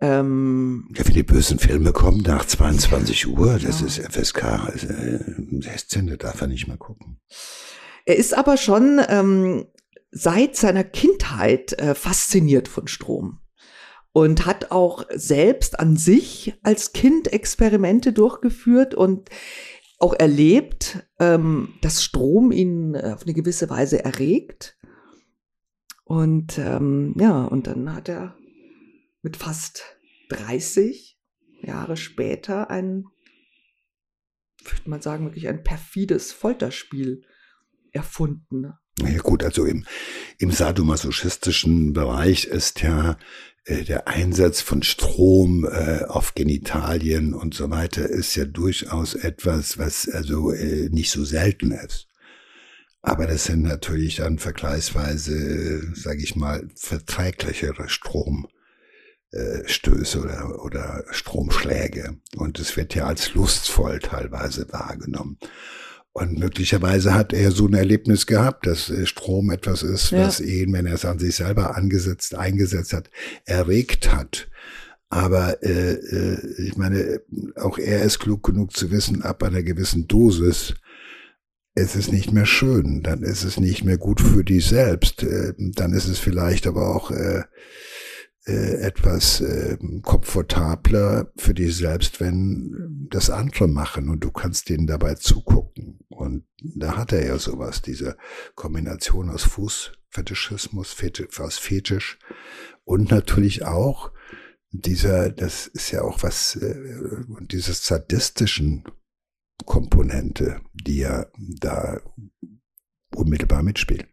[0.00, 3.86] Ähm, ja, wie die bösen Filme kommen nach 22 Uhr, das ja.
[3.86, 7.18] ist FSK, also, 16, da darf er nicht mal gucken.
[8.04, 9.66] Er ist aber schon ähm,
[10.10, 13.40] seit seiner Kindheit äh, fasziniert von Strom
[14.16, 19.28] und hat auch selbst an sich als Kind Experimente durchgeführt und
[19.98, 24.78] auch erlebt, ähm, dass Strom ihn äh, auf eine gewisse Weise erregt.
[26.04, 28.38] Und ähm, ja, und dann hat er
[29.20, 29.84] mit fast
[30.30, 31.20] 30
[31.60, 33.04] Jahre später ein,
[34.64, 37.22] würde man sagen, wirklich ein perfides Folterspiel
[37.92, 38.72] erfunden.
[38.98, 39.84] Ja gut, also im,
[40.38, 43.18] im sadomasochistischen Bereich ist ja
[43.68, 50.08] der Einsatz von Strom äh, auf Genitalien und so weiter ist ja durchaus etwas, was
[50.08, 52.08] also äh, nicht so selten ist.
[53.02, 58.48] Aber das sind natürlich dann vergleichsweise, sage ich mal, verträglichere Strom.
[59.32, 59.64] Äh,
[60.16, 62.16] oder, oder Stromschläge.
[62.36, 65.38] Und es wird ja als lustvoll teilweise wahrgenommen.
[66.16, 70.26] Und möglicherweise hat er so ein Erlebnis gehabt, dass äh, Strom etwas ist, ja.
[70.26, 73.10] was ihn, wenn er es an sich selber angesetzt, eingesetzt hat,
[73.44, 74.48] erregt hat.
[75.10, 77.20] Aber äh, äh, ich meine,
[77.56, 80.74] auch er ist klug genug zu wissen, ab einer gewissen Dosis
[81.78, 85.52] es ist nicht mehr schön, dann ist es nicht mehr gut für dich selbst, äh,
[85.58, 87.42] dann ist es vielleicht aber auch äh,
[88.46, 94.86] äh, etwas äh, komfortabler für dich selbst, wenn das andere machen und du kannst denen
[94.86, 95.98] dabei zugucken.
[96.08, 98.16] Und da hat er ja sowas, diese
[98.54, 102.18] Kombination aus Fußfetischismus, Fetisch, aus Fetisch
[102.84, 104.12] und natürlich auch
[104.70, 106.76] dieser, das ist ja auch was, äh,
[107.50, 108.84] dieses sadistischen
[109.64, 112.00] Komponente, die ja da
[113.14, 114.06] unmittelbar mitspielen.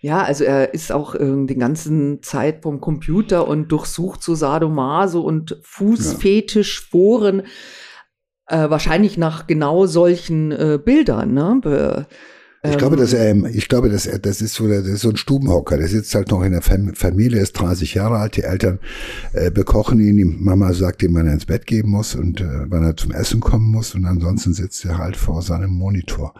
[0.00, 5.20] Ja, also er ist auch äh, den ganzen Zeit vom Computer und durchsucht so Sadomaso
[5.20, 7.42] und Fußfetischforen,
[8.48, 8.66] ja.
[8.66, 11.58] äh, wahrscheinlich nach genau solchen äh, Bildern, ne?
[11.60, 12.06] Be
[12.64, 15.16] ich glaube, dass er, ich glaube, dass er, das ist so, das ist so ein
[15.16, 15.78] Stubenhocker.
[15.78, 18.36] Der sitzt halt noch in der Familie, ist 30 Jahre alt.
[18.36, 18.80] Die Eltern
[19.32, 20.16] äh, bekochen ihn.
[20.16, 23.12] Die Mama sagt ihm, wann er ins Bett gehen muss und äh, wann er zum
[23.12, 23.94] Essen kommen muss.
[23.94, 26.34] Und ansonsten sitzt er halt vor seinem Monitor.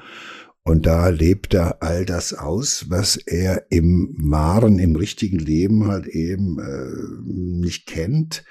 [0.68, 6.06] Und da lebt er all das aus, was er im wahren, im richtigen Leben halt
[6.06, 8.44] eben äh, nicht kennt.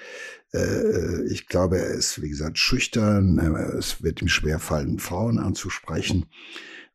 [0.51, 3.37] Äh, ich glaube, er ist, wie gesagt, schüchtern.
[3.77, 6.25] Es wird ihm schwerfallen, Frauen anzusprechen.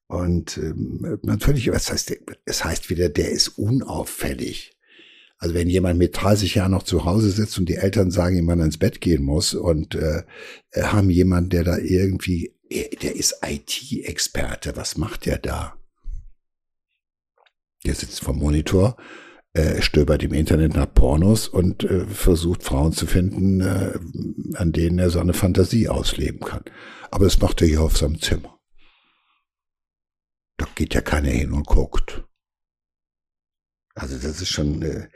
[0.08, 4.76] Und ähm, natürlich, was heißt, es heißt wieder, der ist unauffällig.
[5.38, 8.64] Also wenn jemand mit 30 Jahren noch zu Hause sitzt und die Eltern sagen er
[8.64, 10.24] ins Bett gehen muss und äh,
[10.76, 12.56] haben jemanden, der da irgendwie
[13.02, 14.76] der ist IT-Experte.
[14.76, 15.76] Was macht der da?
[17.84, 18.96] Der sitzt vom Monitor,
[19.54, 23.98] äh, stöbert im Internet nach Pornos und äh, versucht Frauen zu finden, äh,
[24.54, 26.64] an denen er seine Fantasie ausleben kann.
[27.10, 28.58] Aber das macht er hier auf seinem Zimmer.
[30.56, 32.24] Da geht ja keiner hin und guckt.
[33.94, 35.08] Also das ist schon, äh,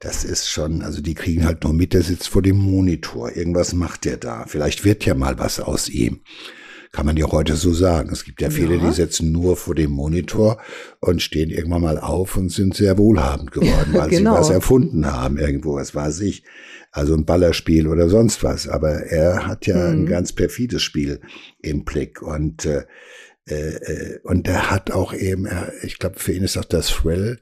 [0.00, 3.36] das ist schon, also die kriegen halt nur mit, der sitzt vor dem Monitor.
[3.36, 4.46] Irgendwas macht der da.
[4.46, 6.22] Vielleicht wird ja mal was aus ihm.
[6.94, 8.10] Kann man ja heute so sagen.
[8.12, 8.86] Es gibt ja viele, ja.
[8.86, 10.58] die sitzen nur vor dem Monitor
[11.00, 14.34] und stehen irgendwann mal auf und sind sehr wohlhabend geworden, weil genau.
[14.34, 16.44] sie was erfunden haben irgendwo, was weiß ich.
[16.92, 18.68] Also ein Ballerspiel oder sonst was.
[18.68, 20.02] Aber er hat ja mhm.
[20.02, 21.20] ein ganz perfides Spiel
[21.60, 22.84] im Blick und äh,
[23.46, 26.86] äh, äh, und er hat auch eben, er, ich glaube, für ihn ist auch das
[26.86, 27.40] Thrill,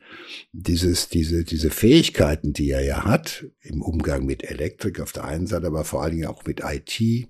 [0.53, 5.47] dieses, diese, diese Fähigkeiten, die er ja hat, im Umgang mit Elektrik auf der einen
[5.47, 7.29] Seite, aber vor allen Dingen auch mit IT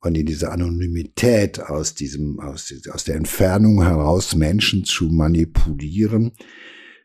[0.00, 6.32] und in dieser Anonymität aus diesem, aus, aus der Entfernung heraus Menschen zu manipulieren,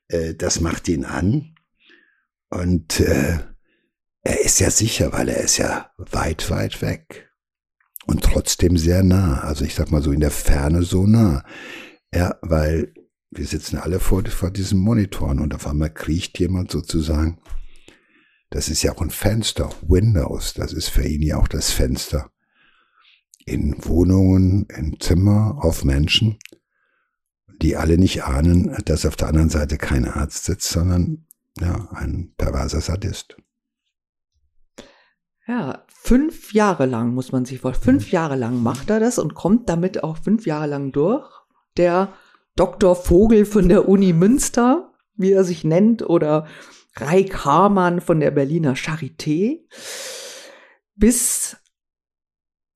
[0.09, 1.55] äh, das macht ihn an.
[2.49, 3.39] Und äh,
[4.21, 7.29] er ist ja sicher, weil er ist ja weit, weit weg.
[8.05, 9.39] Und trotzdem sehr nah.
[9.41, 11.43] Also ich sag mal so in der Ferne so nah.
[12.13, 12.93] Ja, weil
[13.31, 17.39] wir sitzen alle vor, vor diesen Monitoren und auf einmal kriecht jemand sozusagen.
[18.51, 20.53] Das ist ja auch ein Fenster, Windows.
[20.53, 22.32] Das ist für ihn ja auch das Fenster
[23.45, 26.37] in Wohnungen, in Zimmer, auf Menschen,
[27.61, 31.25] die alle nicht ahnen, dass auf der anderen Seite kein Arzt sitzt, sondern
[31.59, 33.37] ja, ein perverser Sadist.
[35.47, 37.99] Ja, fünf Jahre lang muss man sich vorstellen.
[37.99, 41.29] Fünf Jahre lang macht er das und kommt damit auch fünf Jahre lang durch.
[41.75, 42.13] Der
[42.55, 42.95] Dr.
[42.95, 46.47] Vogel von der Uni Münster, wie er sich nennt, oder
[46.95, 49.61] Reik Hamann von der Berliner Charité,
[50.95, 51.57] bis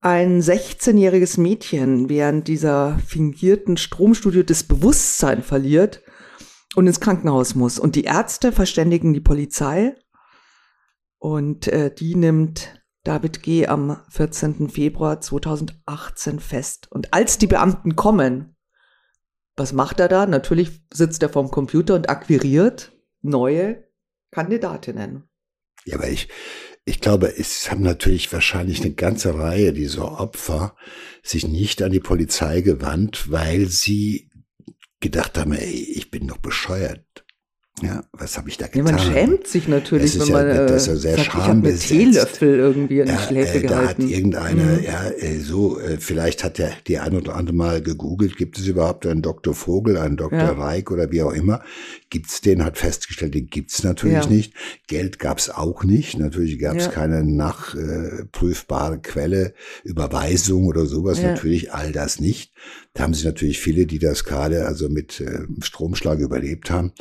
[0.00, 6.02] ein 16-jähriges Mädchen während dieser fingierten Stromstudie das Bewusstsein verliert
[6.76, 7.78] und ins Krankenhaus muss.
[7.78, 9.96] Und die Ärzte verständigen die Polizei
[11.18, 13.66] und äh, die nimmt David G.
[13.66, 14.68] am 14.
[14.68, 16.88] Februar 2018 fest.
[16.90, 18.56] Und als die Beamten kommen,
[19.56, 20.26] was macht er da?
[20.26, 22.92] Natürlich sitzt er vorm Computer und akquiriert
[23.22, 23.84] neue
[24.30, 25.28] Kandidatinnen.
[25.84, 26.28] Ja, aber ich,
[26.88, 30.74] ich glaube, es haben natürlich wahrscheinlich eine ganze Reihe dieser Opfer
[31.22, 34.30] sich nicht an die Polizei gewandt, weil sie
[35.00, 37.04] gedacht haben, ey, ich bin doch bescheuert.
[37.82, 38.86] Ja, was habe ich da getan?
[38.86, 41.54] Ja, man schämt sich natürlich, wenn man ja, das ist ja sehr sagt, ich habe
[41.54, 44.02] mit Teelöffel irgendwie in die Schläfe äh, gehalten.
[44.02, 44.82] Da hat irgendeiner, mhm.
[44.82, 48.66] ja, äh, so, äh, vielleicht hat der die ein oder andere mal gegoogelt, gibt es
[48.66, 49.54] überhaupt einen Dr.
[49.54, 50.38] Vogel, einen Dr.
[50.38, 50.52] Ja.
[50.52, 51.62] Reik oder wie auch immer?
[52.10, 52.64] Gibt's den?
[52.64, 54.26] Hat festgestellt, den gibt's natürlich ja.
[54.26, 54.54] nicht.
[54.86, 56.18] Geld gab's auch nicht.
[56.18, 56.90] Natürlich gab's ja.
[56.90, 59.54] keine nachprüfbare Quelle,
[59.84, 61.20] Überweisung oder sowas.
[61.20, 62.52] Natürlich all das nicht.
[62.94, 66.92] Da haben sich natürlich viele, die das gerade also mit äh, Stromschlag überlebt haben,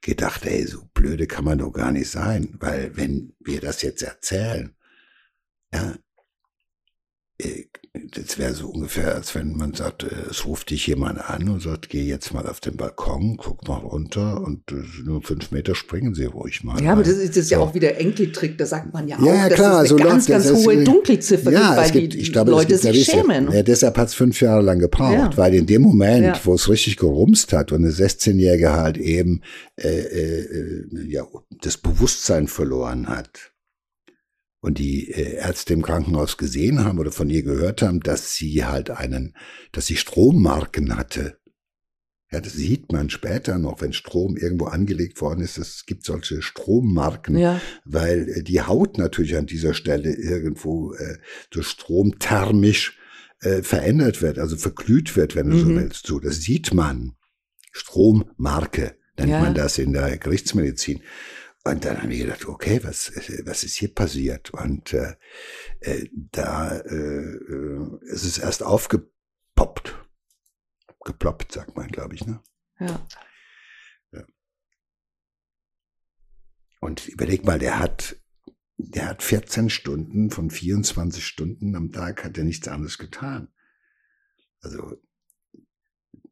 [0.00, 4.02] gedacht, ey, so blöde kann man doch gar nicht sein, weil wenn wir das jetzt
[4.02, 4.74] erzählen,
[5.72, 5.94] ja,
[7.38, 7.64] äh,
[8.10, 11.62] das wäre so ungefähr, als wenn man sagt, äh, es ruft dich jemand an und
[11.62, 15.76] sagt, geh jetzt mal auf den Balkon, guck mal runter und äh, nur fünf Meter
[15.76, 16.82] springen sie ruhig mal.
[16.82, 19.48] Ja, aber das ist, das ja auch wieder Enkeltrick, da sagt man ja auch, ja,
[19.48, 22.32] dass klar, es eine so ganz, ganz das hohe Dunkelziffer ja, gibt, weil gibt, die
[22.32, 23.52] glaube, Leute sich ja, schämen.
[23.52, 25.36] Ja, deshalb hat es fünf Jahre lang gebraucht, Ja.
[25.36, 26.40] weil in dem Moment, Ja.
[26.42, 29.42] wo es richtig gerumst hat und eine 16-Jährige halt eben
[29.76, 31.24] äh, äh, äh, ja,
[31.62, 33.53] das Bewusstsein verloren hat,
[34.64, 38.64] und die äh, Ärzte im Krankenhaus gesehen haben oder von ihr gehört haben, dass sie
[38.64, 39.36] halt einen,
[39.72, 41.36] dass sie Strommarken hatte.
[42.32, 45.58] Ja, das sieht man später noch, wenn Strom irgendwo angelegt worden ist.
[45.58, 47.60] Es gibt solche Strommarken, Ja.
[47.84, 51.18] weil äh, die Haut natürlich an dieser Stelle irgendwo äh,
[51.50, 52.98] durch Strom thermisch
[53.40, 55.76] äh, verändert wird, also verglüht wird, wenn du so Mhm.
[55.76, 56.06] willst.
[56.06, 57.12] So, das sieht man.
[57.70, 59.40] Strommarke nennt Ja.
[59.40, 61.02] man das in der Gerichtsmedizin.
[61.66, 63.10] Und dann haben wir gedacht, okay, was,
[63.44, 64.50] was ist hier passiert?
[64.50, 65.16] Und äh,
[65.80, 69.94] äh, da äh, äh, ist es erst aufgepoppt.
[71.04, 72.26] Geploppt, sagt man, glaube ich.
[72.26, 72.42] Ne?
[72.80, 73.06] Ja.
[76.80, 78.16] Und überleg mal, der hat,
[78.76, 83.48] der hat 14 Stunden von 24 Stunden am Tag hat er nichts anderes getan.
[84.60, 85.00] Also,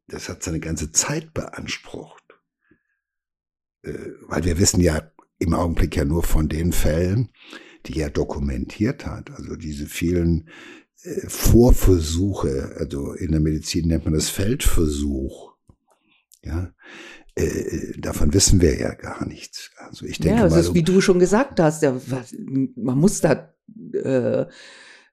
[0.05, 2.23] das hat seine ganze Zeit beansprucht.
[3.81, 5.11] Äh, weil wir wissen ja
[5.43, 7.29] im Augenblick ja nur von den Fällen,
[7.85, 9.31] die er dokumentiert hat.
[9.31, 10.49] Also diese vielen
[11.03, 15.53] äh, Vorversuche, also in der Medizin nennt man das Feldversuch.
[16.43, 16.73] Ja,
[17.35, 19.71] äh, davon wissen wir ja gar nichts.
[19.77, 22.35] Also ich denke ja, das mal, ist, wie du schon gesagt hast, ja, was,
[22.75, 23.53] man muss da
[23.93, 24.45] äh,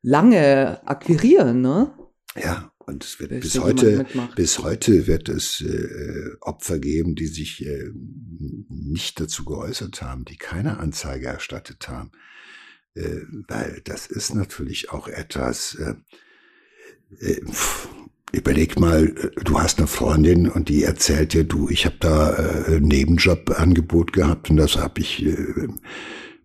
[0.02, 1.92] lange akquirieren, ne?
[2.36, 7.64] ja, und es wird Bis heute, bis heute wird es äh, Opfer geben, die sich
[7.64, 7.90] äh,
[8.68, 12.10] nicht dazu geäußert haben, die keine Anzeige erstattet haben,
[12.94, 15.94] äh, weil das ist natürlich auch etwas, äh,
[17.24, 17.88] äh, pff,
[18.32, 22.64] Überleg mal, äh, du hast eine Freundin und die erzählt dir, du, ich habe da
[22.68, 25.26] ein Nebenjobangebot gehabt und das habe ich,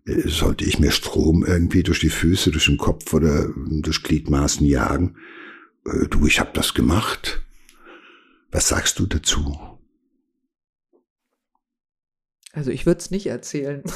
[0.04, 5.14] sollte ich mir Strom irgendwie durch die Füße, durch den Kopf oder durch Gliedmaßen jagen.
[5.86, 7.42] Äh, du, ich habe das gemacht.
[8.50, 9.78] Was sagst du dazu?
[12.52, 13.82] Also ich würde es nicht erzählen.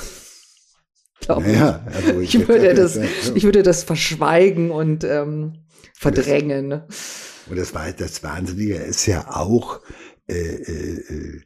[1.28, 5.64] Naja, also ich, ich, würde das, ich würde das verschweigen und ähm,
[5.94, 6.72] verdrängen.
[6.72, 9.80] Und das, war das Wahnsinnige ist ja auch,
[10.28, 11.42] äh, äh, äh,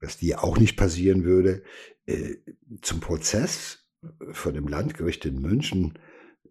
[0.00, 1.62] was dir auch nicht passieren würde,
[2.04, 2.34] äh,
[2.82, 3.86] zum Prozess
[4.32, 5.98] vor dem Landgericht in München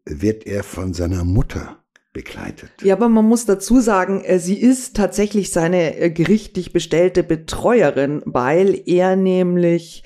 [0.06, 1.84] wird er von seiner Mutter
[2.14, 2.72] begleitet.
[2.82, 8.22] Ja, aber man muss dazu sagen, äh, sie ist tatsächlich seine äh, gerichtlich bestellte Betreuerin,
[8.26, 10.04] weil er nämlich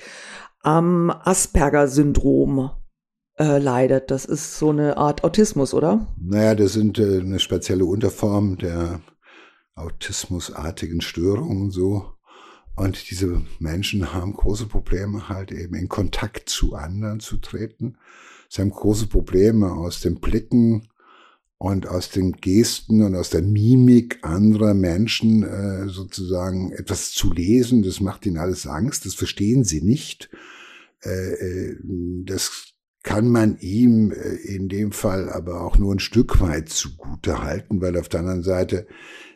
[0.62, 2.70] am Asperger-Syndrom
[3.38, 4.10] äh, leidet.
[4.10, 6.06] Das ist so eine Art Autismus, oder?
[6.20, 9.00] Naja, das sind äh, eine spezielle Unterform der
[9.74, 12.12] autismusartigen Störungen so.
[12.76, 17.96] Und diese Menschen haben große Probleme, halt eben in Kontakt zu anderen zu treten.
[18.48, 20.88] Sie haben große Probleme aus dem Blicken
[21.58, 27.82] und aus den Gesten und aus der Mimik anderer Menschen äh, sozusagen etwas zu lesen.
[27.82, 29.06] Das macht ihnen alles Angst.
[29.06, 30.28] Das verstehen sie nicht.
[31.02, 31.76] Äh, äh
[32.24, 37.42] das kann man ihm äh, in dem Fall aber auch nur ein Stück weit zugute
[37.42, 38.86] halten, weil auf der anderen Seite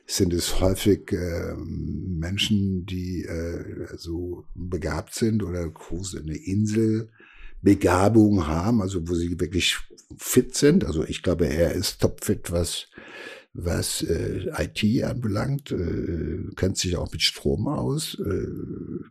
[0.07, 8.83] sind es häufig äh, Menschen, die äh, so begabt sind oder groß eine Inselbegabung haben,
[8.83, 9.79] also wo sie wirklich
[10.17, 10.85] fit sind.
[10.85, 12.89] Also ich glaube, er ist topfit, was
[13.53, 18.47] was äh, IT anbelangt, äh, kennt sich auch mit Strom aus, äh,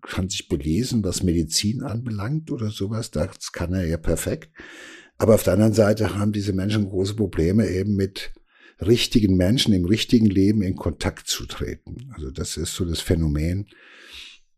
[0.02, 3.12] kann sich belesen, was Medizin anbelangt oder sowas.
[3.12, 4.50] Das kann er ja perfekt.
[5.18, 8.32] Aber auf der anderen Seite haben diese Menschen große Probleme eben mit
[8.80, 12.10] richtigen Menschen im richtigen Leben in Kontakt zu treten.
[12.14, 13.68] Also das ist so das Phänomen,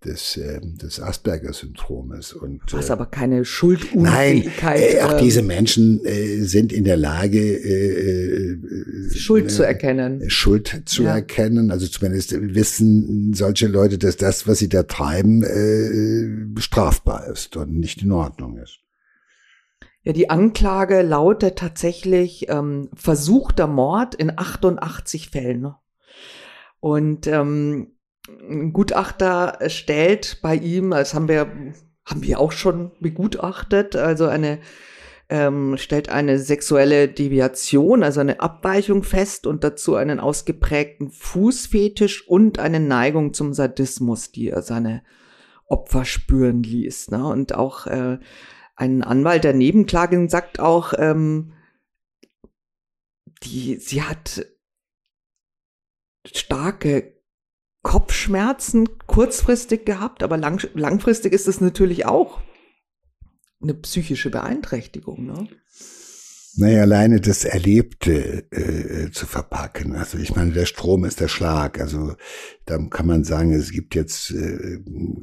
[0.05, 2.33] des, äh, des Asperger-Syndromes.
[2.33, 4.79] Und, Was äh, aber keine Schuldunfähigkeit.
[4.79, 9.47] Nein, äh, auch äh, diese Menschen äh, sind in der Lage, äh, äh, Schuld äh,
[9.47, 10.29] zu erkennen.
[10.29, 11.15] Schuld zu ja.
[11.15, 11.71] erkennen.
[11.71, 17.77] Also zumindest wissen solche Leute, dass das, was sie da treiben, äh, strafbar ist und
[17.77, 18.79] nicht in Ordnung ist.
[20.03, 25.75] Ja, die Anklage lautet tatsächlich ähm, versuchter Mord in 88 Fällen.
[26.79, 27.91] Und ähm,
[28.27, 31.73] ein Gutachter stellt bei ihm, das haben wir,
[32.05, 34.59] haben wir auch schon begutachtet, also eine,
[35.29, 42.59] ähm, stellt eine sexuelle Deviation, also eine Abweichung fest und dazu einen ausgeprägten Fußfetisch und
[42.59, 45.03] eine Neigung zum Sadismus, die er seine
[45.65, 47.11] Opfer spüren ließ.
[47.11, 47.25] Ne?
[47.25, 48.19] Und auch äh,
[48.75, 51.53] ein Anwalt der Nebenklagin sagt auch, ähm,
[53.43, 54.45] die, sie hat
[56.25, 57.20] starke
[57.83, 62.39] Kopfschmerzen kurzfristig gehabt, aber lang, langfristig ist es natürlich auch
[63.61, 65.25] eine psychische Beeinträchtigung.
[65.25, 65.47] Ne?
[66.57, 69.95] Naja, alleine das Erlebte äh, zu verpacken.
[69.95, 71.79] Also ich meine, der Strom ist der Schlag.
[71.79, 72.15] Also
[72.65, 74.79] da kann man sagen, es gibt jetzt äh,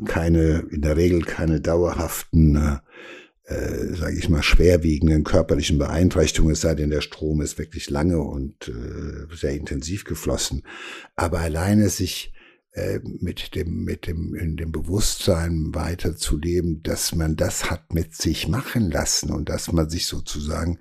[0.07, 2.81] keine, in der Regel keine dauerhaften,
[3.45, 8.21] äh, sage ich mal, schwerwiegenden körperlichen Beeinträchtigungen, es sei denn, der Strom ist wirklich lange
[8.21, 10.63] und äh, sehr intensiv geflossen.
[11.15, 12.33] Aber alleine sich
[12.73, 18.49] äh, mit dem, mit dem, in dem Bewusstsein weiterzuleben, dass man das hat mit sich
[18.49, 20.79] machen lassen und dass man sich sozusagen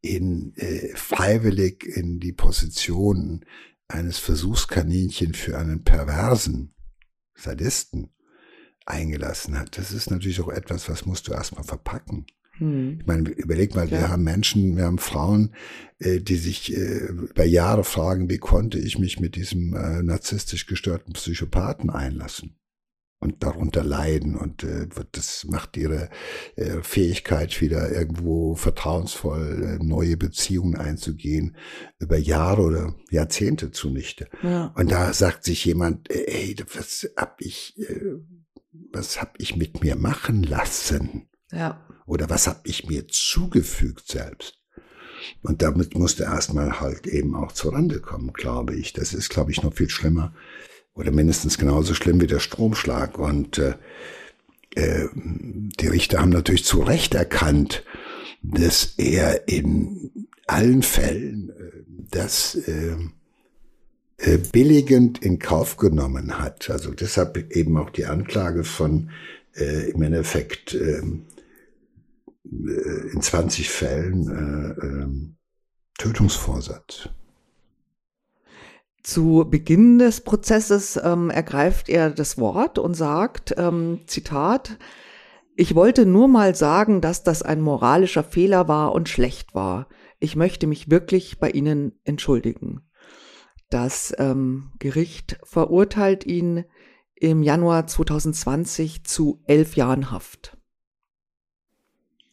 [0.00, 3.44] in, äh, freiwillig in die Position
[3.88, 6.74] eines Versuchskaninchen für einen perversen
[7.34, 8.10] Sadisten
[8.86, 9.78] eingelassen hat.
[9.78, 12.26] Das ist natürlich auch etwas, was musst du erstmal verpacken.
[12.58, 12.98] Hm.
[13.00, 13.92] Ich meine, überleg mal, ja.
[13.92, 15.54] wir haben Menschen, wir haben Frauen,
[15.98, 20.66] äh, die sich äh, über Jahre fragen, wie konnte ich mich mit diesem äh, narzisstisch
[20.66, 22.58] gestörten Psychopathen einlassen?
[23.20, 26.08] und darunter leiden und äh, das macht ihre
[26.56, 31.56] äh, Fähigkeit wieder irgendwo vertrauensvoll äh, neue Beziehungen einzugehen
[31.98, 34.28] über Jahre oder Jahrzehnte zunichte.
[34.42, 34.72] Ja.
[34.76, 38.18] Und da sagt sich jemand, äh, ey, was hab ich, äh,
[38.92, 41.28] was hab ich mit mir machen lassen?
[41.50, 41.84] Ja.
[42.08, 44.54] Oder was habe ich mir zugefügt selbst?
[45.42, 48.94] Und damit musste erstmal halt eben auch zur Rande kommen, glaube ich.
[48.94, 50.32] Das ist, glaube ich, noch viel schlimmer
[50.94, 53.18] oder mindestens genauso schlimm wie der Stromschlag.
[53.18, 53.74] Und äh,
[54.74, 57.84] äh, die Richter haben natürlich zu Recht erkannt,
[58.42, 62.96] dass er in allen Fällen äh, das äh,
[64.16, 66.70] äh, billigend in Kauf genommen hat.
[66.70, 69.10] Also deshalb eben auch die Anklage von
[69.54, 71.02] äh, im Endeffekt äh,
[73.12, 75.08] in 20 Fällen äh, äh,
[75.98, 77.08] Tötungsvorsatz.
[79.02, 84.76] Zu Beginn des Prozesses ähm, ergreift er das Wort und sagt, ähm, Zitat,
[85.56, 89.88] ich wollte nur mal sagen, dass das ein moralischer Fehler war und schlecht war.
[90.20, 92.82] Ich möchte mich wirklich bei Ihnen entschuldigen.
[93.70, 96.64] Das ähm, Gericht verurteilt ihn
[97.14, 100.57] im Januar 2020 zu elf Jahren Haft.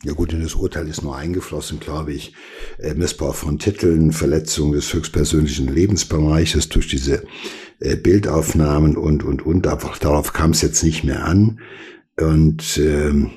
[0.06, 2.34] Ja gut, in das Urteil ist nur eingeflossen, glaube ich,
[2.78, 7.24] äh, Missbrauch von Titeln, Verletzung des höchstpersönlichen Lebensbereiches durch diese
[7.80, 9.66] äh, Bildaufnahmen und, und, und.
[9.66, 11.60] Einfach darauf kam es jetzt nicht mehr an.
[12.20, 13.32] Und ähm,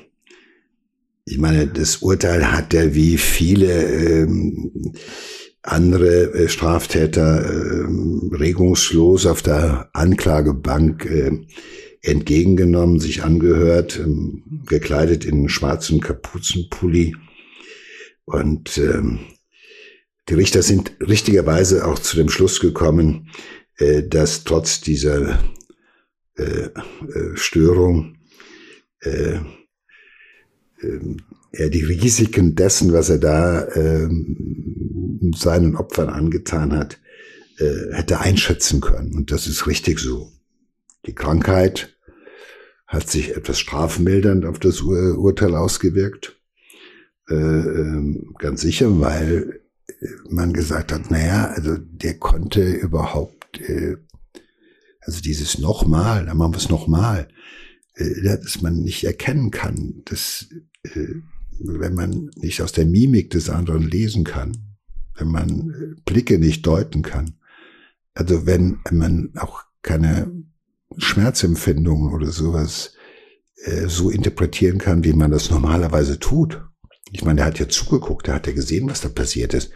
[1.25, 4.93] ich meine, das Urteil hat ja wie viele ähm,
[5.63, 7.85] andere äh, Straftäter äh,
[8.35, 11.31] regungslos auf der Anklagebank äh,
[12.01, 17.15] entgegengenommen, sich angehört, ähm, gekleidet in einen schwarzen Kapuzenpulli.
[18.25, 19.19] Und ähm,
[20.29, 23.29] die Richter sind richtigerweise auch zu dem Schluss gekommen,
[23.77, 25.39] äh, dass trotz dieser
[26.35, 28.17] äh, äh, Störung
[29.01, 29.39] äh,
[30.81, 30.99] äh,
[31.51, 34.07] er die Risiken dessen, was er da äh,
[35.35, 36.99] seinen Opfern angetan hat,
[37.57, 39.15] äh, hätte einschätzen können.
[39.15, 40.31] Und das ist richtig so.
[41.05, 41.97] Die Krankheit
[42.87, 46.39] hat sich etwas strafmildernd auf das Ur Urteil ausgewirkt.
[47.29, 49.61] Äh, ähm, ganz sicher, weil
[50.29, 53.97] man gesagt hat, naja, also der konnte überhaupt, äh,
[55.01, 57.27] also dieses nochmal, da machen wir es nochmal,
[57.95, 60.47] äh, dass man nicht erkennen kann, dass,
[60.83, 61.15] äh,
[61.59, 64.77] wenn man nicht aus der Mimik des anderen lesen kann,
[65.17, 67.39] wenn man äh, Blicke nicht deuten kann,
[68.13, 70.31] also wenn man auch keine
[70.97, 72.93] Schmerzempfindungen oder sowas
[73.63, 76.61] äh, so interpretieren kann, wie man das normalerweise tut.
[77.11, 79.71] Ich meine, der hat ja zugeguckt, der hat ja gesehen, was da passiert ist.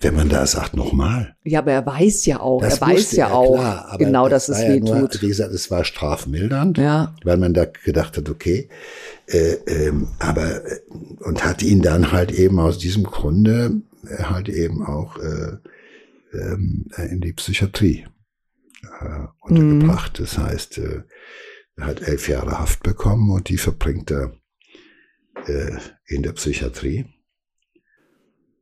[0.00, 1.36] Wenn man da sagt, nochmal.
[1.44, 4.46] Ja, aber er weiß ja auch, das er weiß ja er, auch klar, genau, das
[4.46, 5.22] dass es weh ja tut.
[5.22, 7.14] Wie gesagt, es war strafmildernd, ja.
[7.24, 8.68] weil man da gedacht hat, okay,
[9.26, 10.80] äh, ähm, aber äh,
[11.20, 15.56] und hat ihn dann halt eben aus diesem Grunde äh, halt eben auch äh,
[16.34, 18.04] ähm, in die Psychiatrie
[19.00, 20.18] äh, untergebracht.
[20.18, 20.24] Mhm.
[20.24, 21.02] Das heißt, äh,
[21.76, 24.32] er hat elf Jahre Haft bekommen und die verbringt er
[25.46, 25.76] äh,
[26.06, 27.06] in der Psychiatrie.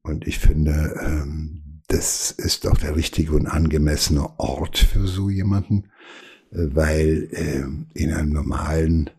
[0.03, 5.91] Und ich finde, ähm, das ist auch der richtige und angemessene Ort für so jemanden,
[6.51, 7.65] äh, weil äh,
[7.95, 9.11] in einem normalen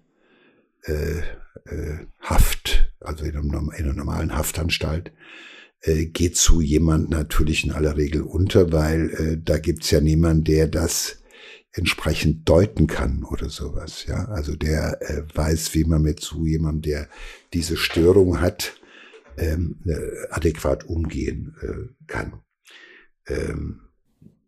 [0.84, 1.20] äh,
[1.66, 5.14] äh, Haft, also in, einem, in einer normalen Haftanstalt,
[5.84, 10.48] äh, geht zu jemand natürlich in aller Regel unter, weil äh, da gibt's ja niemand,
[10.48, 11.24] der das
[11.74, 14.06] entsprechend deuten kann oder sowas.
[14.08, 17.10] Ja, also der äh, weiß, wie man mit so jemandem, der
[17.54, 18.80] diese Störung hat,
[19.38, 22.42] ähm, äh, adäquat umgehen äh, kann.
[23.28, 23.82] Ähm,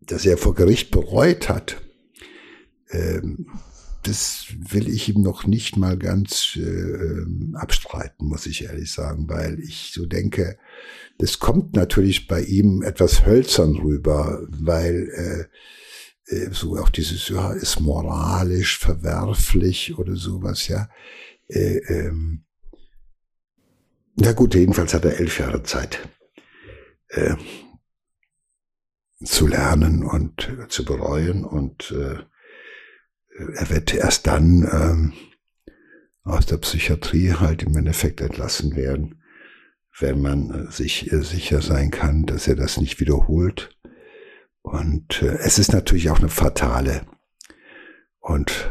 [0.00, 1.82] dass er vor Gericht bereut hat,
[2.90, 3.48] ähm,
[4.06, 9.58] das will ich ihm noch nicht mal ganz äh, abstreiten, muss ich ehrlich sagen, weil
[9.60, 10.58] ich so denke,
[11.18, 15.48] das kommt natürlich bei ihm etwas hölzern rüber, weil
[16.28, 20.88] äh, äh, so auch dieses, ja, ist moralisch verwerflich oder sowas, ja.
[21.48, 22.44] Äh, ähm,
[24.16, 26.08] na gut, jedenfalls hat er elf Jahre Zeit
[27.08, 27.36] äh,
[29.24, 32.18] zu lernen und äh, zu bereuen und äh,
[33.38, 35.12] er wird erst dann ähm,
[36.22, 39.22] aus der Psychiatrie halt im Endeffekt entlassen werden,
[39.98, 43.76] wenn man äh, sich äh, sicher sein kann, dass er das nicht wiederholt.
[44.62, 47.06] Und äh, es ist natürlich auch eine fatale
[48.20, 48.70] und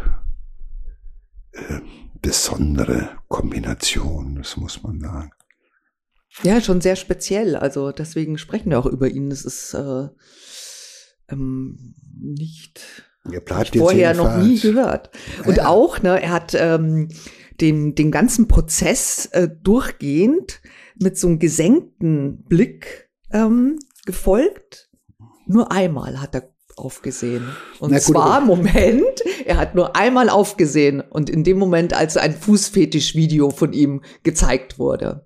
[1.54, 1.80] äh,
[2.22, 5.32] besondere Kombination, das muss man sagen.
[6.44, 7.56] Ja, schon sehr speziell.
[7.56, 9.30] Also deswegen sprechen wir auch über ihn.
[9.30, 10.10] Das ist äh,
[11.30, 15.10] ähm, nicht er bleibt vorher noch nie gehört.
[15.46, 15.68] Und ja.
[15.68, 17.10] auch, ne, er hat ähm,
[17.62, 20.62] den, den ganzen Prozess äh, durchgehend
[21.00, 24.90] mit so einem gesenkten Blick ähm, gefolgt.
[25.48, 27.46] Nur einmal hat er aufgesehen.
[27.80, 32.34] Und gut, zwar, Moment, er hat nur einmal aufgesehen und in dem Moment, als ein
[32.34, 35.25] Fußfetisch-Video von ihm gezeigt wurde.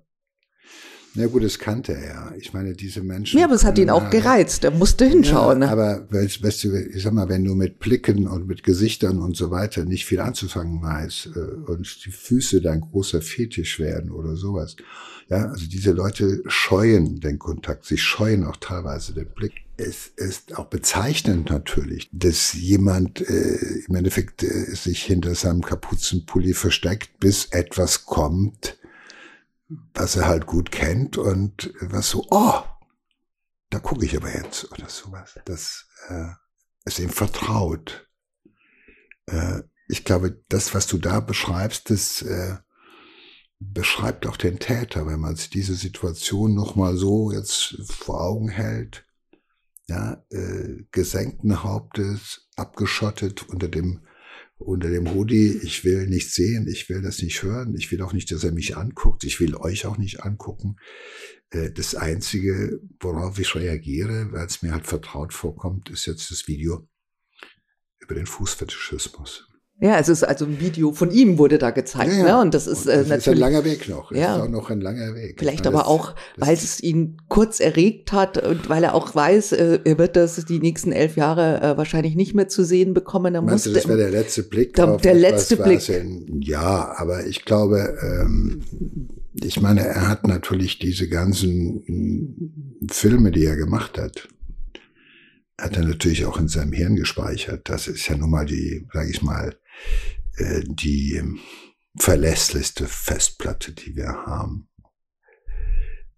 [1.14, 2.32] Na gut, das kannte er.
[2.38, 3.38] Ich meine, diese Menschen.
[3.38, 4.62] Ja, aber es hat ihn auch gereizt.
[4.62, 5.60] Er musste hinschauen.
[5.60, 5.72] Ja, ne?
[5.72, 9.36] aber weißt, weißt du, ich sag mal, wenn du mit Blicken und mit Gesichtern und
[9.36, 14.36] so weiter nicht viel anzufangen weißt äh, und die Füße dein großer Fetisch werden oder
[14.36, 14.76] sowas.
[15.28, 17.86] Ja, also diese Leute scheuen den Kontakt.
[17.86, 19.52] Sie scheuen auch teilweise den Blick.
[19.76, 26.54] Es ist auch bezeichnend natürlich, dass jemand äh, im Endeffekt äh, sich hinter seinem Kapuzenpulli
[26.54, 28.76] versteckt, bis etwas kommt,
[29.94, 32.62] was er halt gut kennt und was so, oh,
[33.70, 35.38] da gucke ich aber jetzt oder sowas.
[35.44, 36.30] Das, äh,
[36.84, 38.08] ist ihm vertraut.
[39.26, 42.56] Äh, ich glaube, das, was du da beschreibst, das äh,
[43.58, 49.06] beschreibt auch den Täter, wenn man sich diese Situation nochmal so jetzt vor Augen hält.
[49.86, 54.06] Ja, äh, gesenkten Hauptes, abgeschottet unter dem
[54.60, 58.12] unter dem Hoodie, ich will nichts sehen, ich will das nicht hören, ich will auch
[58.12, 60.76] nicht, dass er mich anguckt, ich will euch auch nicht angucken.
[61.50, 66.46] Äh, das Einzige, worauf ich reagiere, weil es mir halt vertraut vorkommt, ist jetzt das
[66.46, 66.86] Video
[67.98, 69.49] über den Fußfetischismus.
[69.82, 72.36] Ja, es ist also ein Video von ihm wurde da gezeigt, ja, ja.
[72.36, 72.40] ne?
[72.42, 74.12] Und das ist, und das äh, natürlich ist ein langer Weg noch.
[74.12, 74.36] Ja.
[74.36, 75.36] ist auch noch ein langer Weg.
[75.38, 79.14] Vielleicht meine, aber das, auch, weil es ihn kurz erregt hat und weil er auch
[79.14, 82.92] weiß, äh, er wird das die nächsten elf Jahre äh, wahrscheinlich nicht mehr zu sehen
[82.92, 83.32] bekommen.
[83.32, 84.74] Da Meinst du, das wäre der letzte Blick?
[84.74, 85.80] Da, der letzte Blick.
[86.40, 88.60] Ja, aber ich glaube, ähm,
[89.42, 94.28] ich meine, er hat natürlich diese ganzen hm, Filme, die er gemacht hat,
[95.58, 97.68] hat er natürlich auch in seinem Hirn gespeichert.
[97.70, 99.54] Das ist ja nun mal die, sage ich mal,
[100.36, 101.22] äh, die
[101.96, 104.68] verlässlichste Festplatte, die wir haben.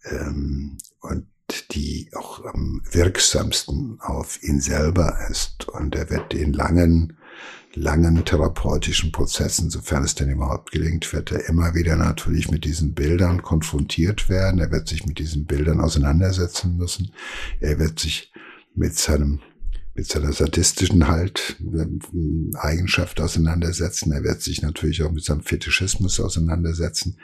[0.04, 1.26] Ähm, und
[1.72, 5.68] die auch am wirksamsten auf ihn selber ist.
[5.68, 7.18] Und er wird in langen,
[7.74, 12.94] langen therapeutischen Prozessen, sofern es denn überhaupt gelingt, wird er immer wieder natürlich mit diesen
[12.94, 14.60] Bildern konfrontiert werden.
[14.60, 17.12] Er wird sich mit diesen Bildern auseinandersetzen müssen.
[17.60, 18.32] Er wird sich
[18.74, 19.40] mit seinem
[19.94, 24.12] mit seiner sadistischen halt äh, Eigenschaft auseinandersetzen.
[24.12, 27.18] Er wird sich natürlich auch mit seinem Fetischismus auseinandersetzen.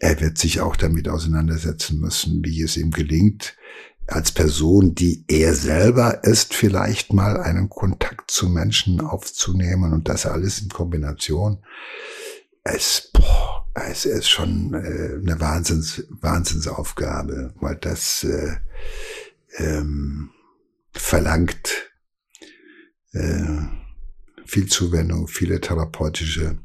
[0.00, 3.56] Er wird sich auch damit auseinandersetzen müssen, wie es ihm gelingt,
[4.06, 10.26] als Person, die er selber ist, vielleicht mal einen Kontakt zu Menschen aufzunehmen und das
[10.26, 11.58] alles in Kombination.
[12.62, 18.56] Es, boah, es ist schon äh, eine Wahnsinns, Wahnsinnsaufgabe, weil das äh,
[19.58, 20.30] ähm,
[20.92, 21.90] verlangt
[24.44, 26.58] viel Zuwendung, viele therapeutische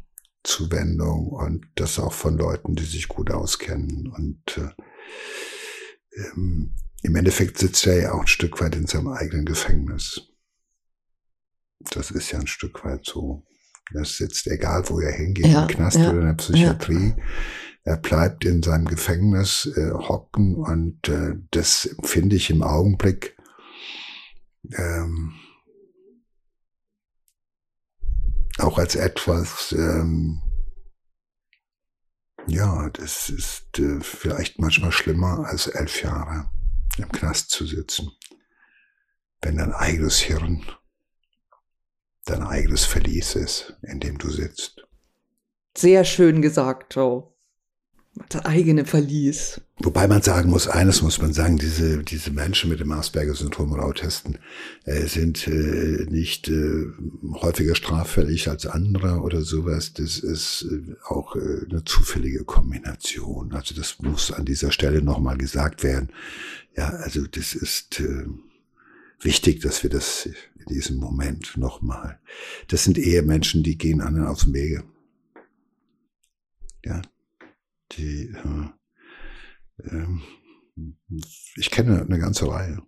[0.44, 4.08] Zuwendung und das auch von Leuten, die sich gut auskennen.
[4.08, 6.74] Und äh, ähm,
[7.04, 10.22] im Endeffekt sitzt er ja auch ein Stück weit in seinem eigenen Gefängnis.
[11.92, 13.44] Das ist ja ein Stück weit so.
[13.94, 17.14] Er sitzt, egal wo er hingeht, ja, im Knast ja, oder in der Psychiatrie.
[17.18, 17.24] Ja.
[17.84, 23.36] Er bleibt in seinem Gefängnis äh, hocken und äh, das finde ich im Augenblick
[24.78, 25.34] ähm,
[28.60, 30.42] auch als etwas, ähm,
[32.48, 36.50] ja, das ist äh, vielleicht manchmal schlimmer als elf Jahre
[36.98, 38.12] im Knast zu sitzen,
[39.42, 40.66] wenn dein eigenes Hirn
[42.26, 44.88] dein eigenes Verlies ist, in dem du sitzt.
[45.76, 47.32] Sehr schön gesagt, Joe
[48.30, 49.62] das eigene Verlies.
[49.78, 53.84] Wobei man sagen muss, eines muss man sagen, diese, diese Menschen mit dem Asperger-Syndrom oder
[53.84, 54.38] Autisten
[54.84, 56.88] äh, sind äh, nicht äh,
[57.34, 59.94] häufiger straffällig als andere oder sowas.
[59.94, 63.54] Das ist äh, auch äh, eine zufällige Kombination.
[63.54, 66.10] Also das muss an dieser Stelle nochmal gesagt werden.
[66.76, 68.26] Ja, also das ist äh,
[69.22, 72.20] wichtig, dass wir das in diesem Moment nochmal.
[72.68, 74.84] Das sind eher Menschen, die gehen anderen aus dem Wege.
[76.84, 77.02] Ja,
[77.98, 78.34] die,
[79.78, 80.06] äh,
[81.56, 82.82] ich kenne eine ganze Reihe.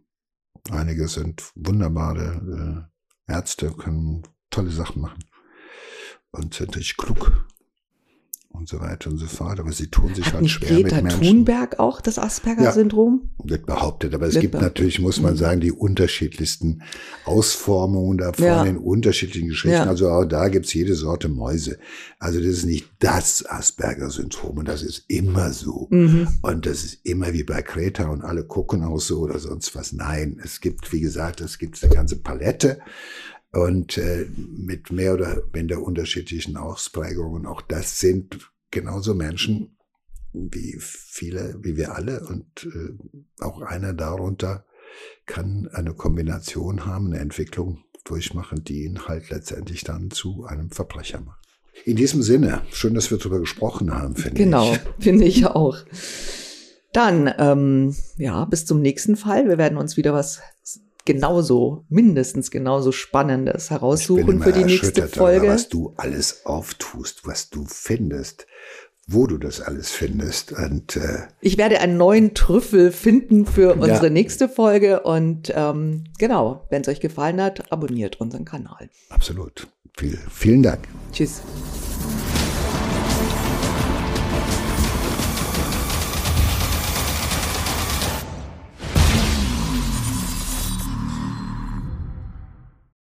[0.69, 2.89] Einige sind wunderbare
[3.27, 5.23] äh, Ärzte, können tolle Sachen machen
[6.31, 7.47] und sind natürlich klug
[8.53, 9.59] und so weiter und so fort.
[9.59, 11.21] Aber sie tun sich Hat halt schwer Greta mit Menschen.
[11.21, 13.29] Thunberg auch das Asperger-Syndrom?
[13.43, 14.13] Ja, wird behauptet.
[14.13, 15.37] Aber es wird gibt natürlich, muss man mhm.
[15.37, 16.83] sagen, die unterschiedlichsten
[17.25, 18.63] Ausformungen davon ja.
[18.63, 19.75] in unterschiedlichen Geschichten.
[19.75, 19.85] Ja.
[19.85, 21.79] Also auch da gibt's jede Sorte Mäuse.
[22.19, 25.87] Also das ist nicht das Asperger-Syndrom und das ist immer so.
[25.89, 26.27] Mhm.
[26.41, 29.93] Und das ist immer wie bei Greta und alle gucken auch so oder sonst was.
[29.93, 32.79] Nein, es gibt, wie gesagt, es gibt eine ganze Palette
[33.53, 37.45] und äh, mit mehr oder minder unterschiedlichen Ausprägungen.
[37.45, 39.77] Auch das sind genauso Menschen
[40.33, 44.65] wie viele, wie wir alle und äh, auch einer darunter
[45.25, 51.21] kann eine Kombination haben, eine Entwicklung durchmachen, die ihn halt letztendlich dann zu einem Verbrecher
[51.21, 51.39] macht.
[51.85, 54.79] In diesem Sinne, schön, dass wir darüber gesprochen haben, finde genau, ich.
[54.79, 55.77] Genau, finde ich auch.
[56.91, 59.47] Dann, ähm, ja, bis zum nächsten Fall.
[59.47, 60.41] Wir werden uns wieder was
[61.05, 65.47] genauso, mindestens genauso Spannendes heraussuchen für die nächste Folge.
[65.49, 68.47] Was du alles auftust, was du findest,
[69.07, 70.53] wo du das alles findest.
[70.53, 74.09] Und, äh, ich werde einen neuen Trüffel finden für unsere ja.
[74.09, 75.01] nächste Folge.
[75.01, 78.89] Und ähm, genau, wenn es euch gefallen hat, abonniert unseren Kanal.
[79.09, 79.67] Absolut.
[79.97, 80.87] Viel, vielen Dank.
[81.11, 81.41] Tschüss.